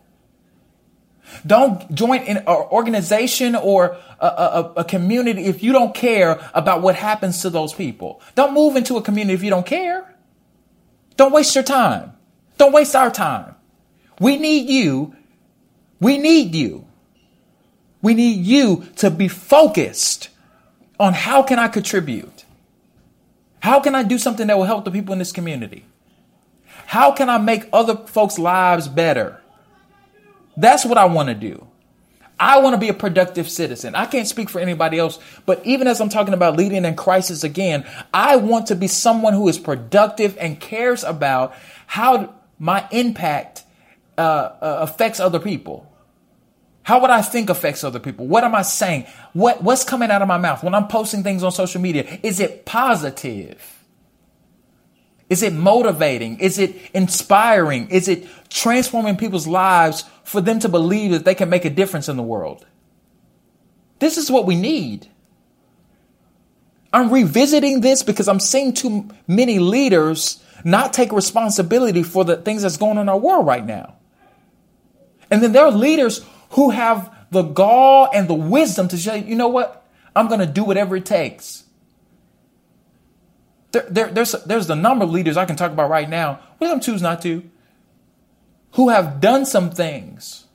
Don't 1.46 1.94
join 1.94 2.22
an 2.22 2.46
organization 2.48 3.56
or 3.56 3.98
a, 4.20 4.26
a, 4.28 4.74
a, 4.78 4.84
community 4.84 5.46
if 5.46 5.62
you 5.62 5.72
don't 5.72 5.94
care 5.94 6.40
about 6.54 6.82
what 6.82 6.96
happens 6.96 7.42
to 7.42 7.50
those 7.50 7.74
people. 7.74 8.22
Don't 8.36 8.54
move 8.54 8.76
into 8.76 8.98
a 8.98 9.02
community 9.02 9.34
if 9.34 9.44
you 9.44 9.50
don't 9.50 9.66
care. 9.66 10.16
Don't 11.16 11.32
waste 11.32 11.54
your 11.54 11.64
time. 11.64 12.14
Don't 12.58 12.74
waste 12.74 12.96
our 12.96 13.12
time. 13.12 13.56
We 14.20 14.38
need 14.38 14.70
you. 14.70 15.16
We 16.00 16.18
need 16.18 16.56
you 16.56 16.88
we 18.02 18.14
need 18.14 18.46
you 18.46 18.88
to 18.98 19.10
be 19.10 19.28
focused 19.28 20.30
on 21.00 21.14
how 21.14 21.44
can 21.44 21.60
I 21.60 21.68
contribute? 21.68 22.46
How 23.60 23.80
can 23.80 23.96
I 23.96 24.04
do 24.04 24.18
something 24.18 24.48
that 24.48 24.58
will 24.58 24.66
help 24.66 24.86
the 24.86 24.92
people 24.92 25.14
in 25.14 25.20
this 25.20 25.32
community? 25.32 25.86
How 26.86 27.12
can 27.12 27.30
I 27.30 27.38
make 27.38 27.68
other 27.74 27.98
folks' 27.98 28.40
lives 28.40 28.88
better? 28.88 29.42
That's 30.58 30.84
what 30.84 30.98
I 30.98 31.06
want 31.06 31.30
to 31.30 31.36
do. 31.36 31.68
I 32.40 32.60
want 32.60 32.74
to 32.76 32.80
be 32.80 32.90
a 32.90 32.94
productive 32.94 33.50
citizen. 33.50 33.96
I 33.96 34.06
can't 34.06 34.28
speak 34.28 34.50
for 34.50 34.60
anybody 34.60 35.00
else, 35.00 35.18
but 35.46 35.66
even 35.66 35.88
as 35.88 36.00
I'm 36.00 36.10
talking 36.10 36.34
about 36.34 36.56
leading 36.56 36.86
in 36.86 36.96
crisis 36.96 37.44
again, 37.44 37.86
I 38.14 38.36
want 38.36 38.68
to 38.68 38.76
be 38.76 38.88
someone 38.88 39.34
who 39.34 39.48
is 39.48 39.58
productive 39.58 40.38
and 40.38 40.60
cares 40.60 41.04
about 41.04 41.56
how 41.88 42.36
my 42.60 42.88
impact 42.92 43.64
uh, 44.18 44.22
uh, 44.22 44.78
affects 44.82 45.20
other 45.20 45.40
people. 45.40 45.92
How 46.84 47.02
would 47.02 47.10
I 47.10 47.22
think 47.22 47.50
affects 47.50 47.84
other 47.84 48.00
people? 48.00 48.28
What 48.28 48.44
am 48.44 48.56
I 48.56 48.62
saying? 48.62 49.08
What, 49.34 49.64
what's 49.64 49.84
coming 49.84 50.10
out 50.10 50.22
of 50.22 50.28
my 50.28 50.38
mouth 50.38 50.64
when 50.64 50.74
I'm 50.74 50.88
posting 50.88 51.24
things 51.24 51.44
on 51.44 51.52
social 51.52 51.82
media? 51.82 52.20
Is 52.24 52.40
it 52.40 52.66
positive? 52.66 53.77
Is 55.30 55.44
it 55.44 55.54
motivating? 55.54 56.40
Is 56.40 56.58
it 56.58 56.76
inspiring? 56.94 57.90
Is 57.90 58.08
it 58.08 58.28
transforming 58.50 59.18
people's 59.18 59.48
lives 59.48 60.06
for 60.24 60.40
them 60.40 60.60
to 60.60 60.70
believe 60.70 61.12
that 61.12 61.26
they 61.26 61.36
can 61.36 61.50
make 61.50 61.66
a 61.66 61.70
difference 61.70 62.08
in 62.08 62.18
the 62.18 62.24
world? 62.24 62.66
This 64.00 64.18
is 64.18 64.32
what 64.32 64.46
we 64.46 64.56
need. 64.56 65.08
I'm 66.94 67.12
revisiting 67.12 67.82
this 67.82 68.04
because 68.04 68.28
I'm 68.28 68.40
seeing 68.40 68.74
too 68.74 69.10
many 69.28 69.60
leaders 69.60 70.42
not 70.64 70.94
take 70.94 71.12
responsibility 71.12 72.04
for 72.04 72.24
the 72.24 72.38
things 72.38 72.62
that's 72.62 72.78
going 72.78 72.98
on 72.98 73.04
in 73.04 73.10
our 73.10 73.20
world 73.20 73.46
right 73.46 73.66
now. 73.66 73.96
And 75.30 75.44
then 75.44 75.52
there 75.52 75.66
are 75.66 75.72
leaders 75.72 76.26
who 76.52 76.70
have 76.70 77.14
the 77.32 77.44
gall 77.44 78.10
and 78.14 78.28
the 78.28 78.34
wisdom 78.34 78.88
to 78.88 78.98
say, 78.98 79.24
you 79.24 79.36
know 79.36 79.50
what? 79.50 79.86
I'm 80.16 80.28
going 80.28 80.40
to 80.40 80.46
do 80.46 80.64
whatever 80.64 80.96
it 80.96 81.06
takes. 81.06 81.64
There, 83.78 83.86
there, 83.90 84.12
there's, 84.12 84.32
there's 84.44 84.68
the 84.68 84.76
number 84.76 85.06
of 85.06 85.12
leaders 85.12 85.38
I 85.38 85.46
can 85.46 85.56
talk 85.56 85.72
about 85.72 85.90
right 85.90 86.10
now. 86.10 86.40
We 86.60 86.68
them 86.68 86.80
choose 86.80 87.02
not 87.02 87.22
to. 87.22 87.44
Who 88.72 88.90
have 88.90 89.22
done 89.22 89.46
some 89.46 89.70
things 89.70 90.46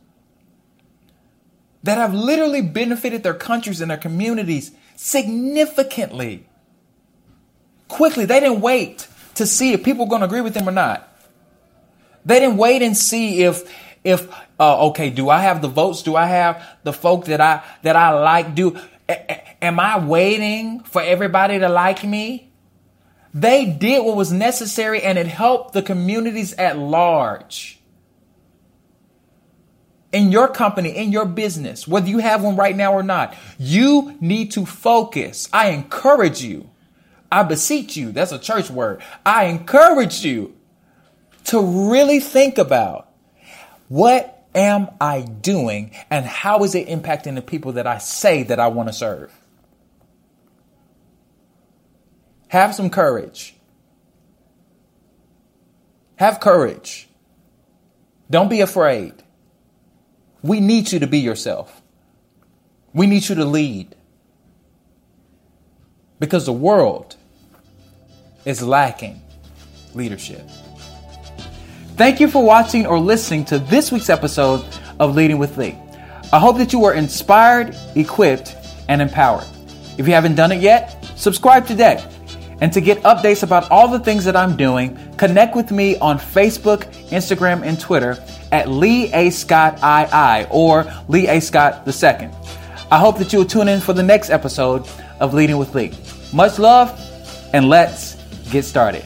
that 1.82 1.98
have 1.98 2.14
literally 2.14 2.62
benefited 2.62 3.22
their 3.22 3.34
countries 3.34 3.80
and 3.80 3.90
their 3.90 3.98
communities 3.98 4.72
significantly. 4.96 6.46
Quickly, 7.88 8.24
they 8.24 8.40
didn't 8.40 8.60
wait 8.60 9.06
to 9.34 9.46
see 9.46 9.72
if 9.72 9.82
people 9.84 10.06
were 10.06 10.10
going 10.10 10.20
to 10.20 10.26
agree 10.26 10.40
with 10.40 10.54
them 10.54 10.68
or 10.68 10.72
not. 10.72 11.08
They 12.24 12.40
didn't 12.40 12.56
wait 12.56 12.82
and 12.82 12.96
see 12.96 13.42
if 13.42 13.70
if 14.04 14.32
uh, 14.58 14.86
okay, 14.88 15.10
do 15.10 15.28
I 15.28 15.40
have 15.40 15.62
the 15.62 15.68
votes? 15.68 16.02
Do 16.02 16.16
I 16.16 16.26
have 16.26 16.64
the 16.82 16.92
folk 16.92 17.26
that 17.26 17.40
I 17.40 17.64
that 17.82 17.96
I 17.96 18.10
like? 18.10 18.54
Do 18.54 18.78
a- 19.08 19.64
am 19.64 19.80
I 19.80 20.04
waiting 20.04 20.80
for 20.80 21.02
everybody 21.02 21.58
to 21.58 21.68
like 21.68 22.04
me? 22.04 22.51
They 23.34 23.64
did 23.66 24.04
what 24.04 24.16
was 24.16 24.32
necessary 24.32 25.02
and 25.02 25.18
it 25.18 25.26
helped 25.26 25.72
the 25.72 25.82
communities 25.82 26.52
at 26.54 26.78
large. 26.78 27.78
In 30.12 30.30
your 30.30 30.48
company, 30.48 30.90
in 30.90 31.10
your 31.10 31.24
business, 31.24 31.88
whether 31.88 32.08
you 32.08 32.18
have 32.18 32.42
one 32.42 32.56
right 32.56 32.76
now 32.76 32.92
or 32.92 33.02
not, 33.02 33.34
you 33.58 34.16
need 34.20 34.50
to 34.52 34.66
focus. 34.66 35.48
I 35.52 35.70
encourage 35.70 36.42
you. 36.42 36.68
I 37.30 37.42
beseech 37.44 37.96
you. 37.96 38.12
That's 38.12 38.32
a 38.32 38.38
church 38.38 38.68
word. 38.68 39.02
I 39.24 39.44
encourage 39.44 40.22
you 40.22 40.54
to 41.44 41.90
really 41.90 42.20
think 42.20 42.58
about 42.58 43.08
what 43.88 44.44
am 44.54 44.90
I 45.00 45.22
doing 45.22 45.92
and 46.10 46.26
how 46.26 46.62
is 46.64 46.74
it 46.74 46.88
impacting 46.88 47.34
the 47.34 47.42
people 47.42 47.72
that 47.72 47.86
I 47.86 47.96
say 47.96 48.42
that 48.42 48.60
I 48.60 48.68
want 48.68 48.90
to 48.90 48.92
serve? 48.92 49.32
Have 52.52 52.74
some 52.74 52.90
courage. 52.90 53.54
Have 56.16 56.38
courage. 56.38 57.08
Don't 58.30 58.50
be 58.50 58.60
afraid. 58.60 59.14
We 60.42 60.60
need 60.60 60.92
you 60.92 60.98
to 60.98 61.06
be 61.06 61.20
yourself. 61.20 61.80
We 62.92 63.06
need 63.06 63.26
you 63.26 63.36
to 63.36 63.46
lead. 63.46 63.96
Because 66.18 66.44
the 66.44 66.52
world 66.52 67.16
is 68.44 68.62
lacking 68.62 69.22
leadership. 69.94 70.46
Thank 71.96 72.20
you 72.20 72.28
for 72.28 72.44
watching 72.44 72.84
or 72.84 72.98
listening 72.98 73.46
to 73.46 73.60
this 73.60 73.90
week's 73.90 74.10
episode 74.10 74.62
of 75.00 75.16
Leading 75.16 75.38
with 75.38 75.56
Lee. 75.56 75.78
I 76.34 76.38
hope 76.38 76.58
that 76.58 76.74
you 76.74 76.80
were 76.80 76.92
inspired, 76.92 77.74
equipped, 77.94 78.54
and 78.90 79.00
empowered. 79.00 79.46
If 79.96 80.06
you 80.06 80.12
haven't 80.12 80.34
done 80.34 80.52
it 80.52 80.60
yet, 80.60 81.02
subscribe 81.16 81.66
today. 81.66 82.06
And 82.62 82.72
to 82.74 82.80
get 82.80 83.02
updates 83.02 83.42
about 83.42 83.68
all 83.72 83.88
the 83.88 83.98
things 83.98 84.24
that 84.24 84.36
I'm 84.36 84.56
doing, 84.56 84.96
connect 85.16 85.56
with 85.56 85.72
me 85.72 85.98
on 85.98 86.20
Facebook, 86.20 86.84
Instagram, 87.08 87.64
and 87.64 87.78
Twitter 87.78 88.22
at 88.52 88.68
Lee 88.68 89.12
A. 89.12 89.30
Scott 89.30 89.82
II 89.82 90.46
or 90.48 90.86
Lee 91.08 91.26
A. 91.26 91.40
Scott 91.40 91.82
II. 91.84 92.30
I 92.88 92.98
hope 93.00 93.18
that 93.18 93.32
you 93.32 93.40
will 93.40 93.46
tune 93.46 93.66
in 93.66 93.80
for 93.80 93.94
the 93.94 94.04
next 94.04 94.30
episode 94.30 94.88
of 95.18 95.34
Leading 95.34 95.58
with 95.58 95.74
Lee. 95.74 95.92
Much 96.32 96.60
love, 96.60 96.96
and 97.52 97.68
let's 97.68 98.14
get 98.52 98.64
started. 98.64 99.04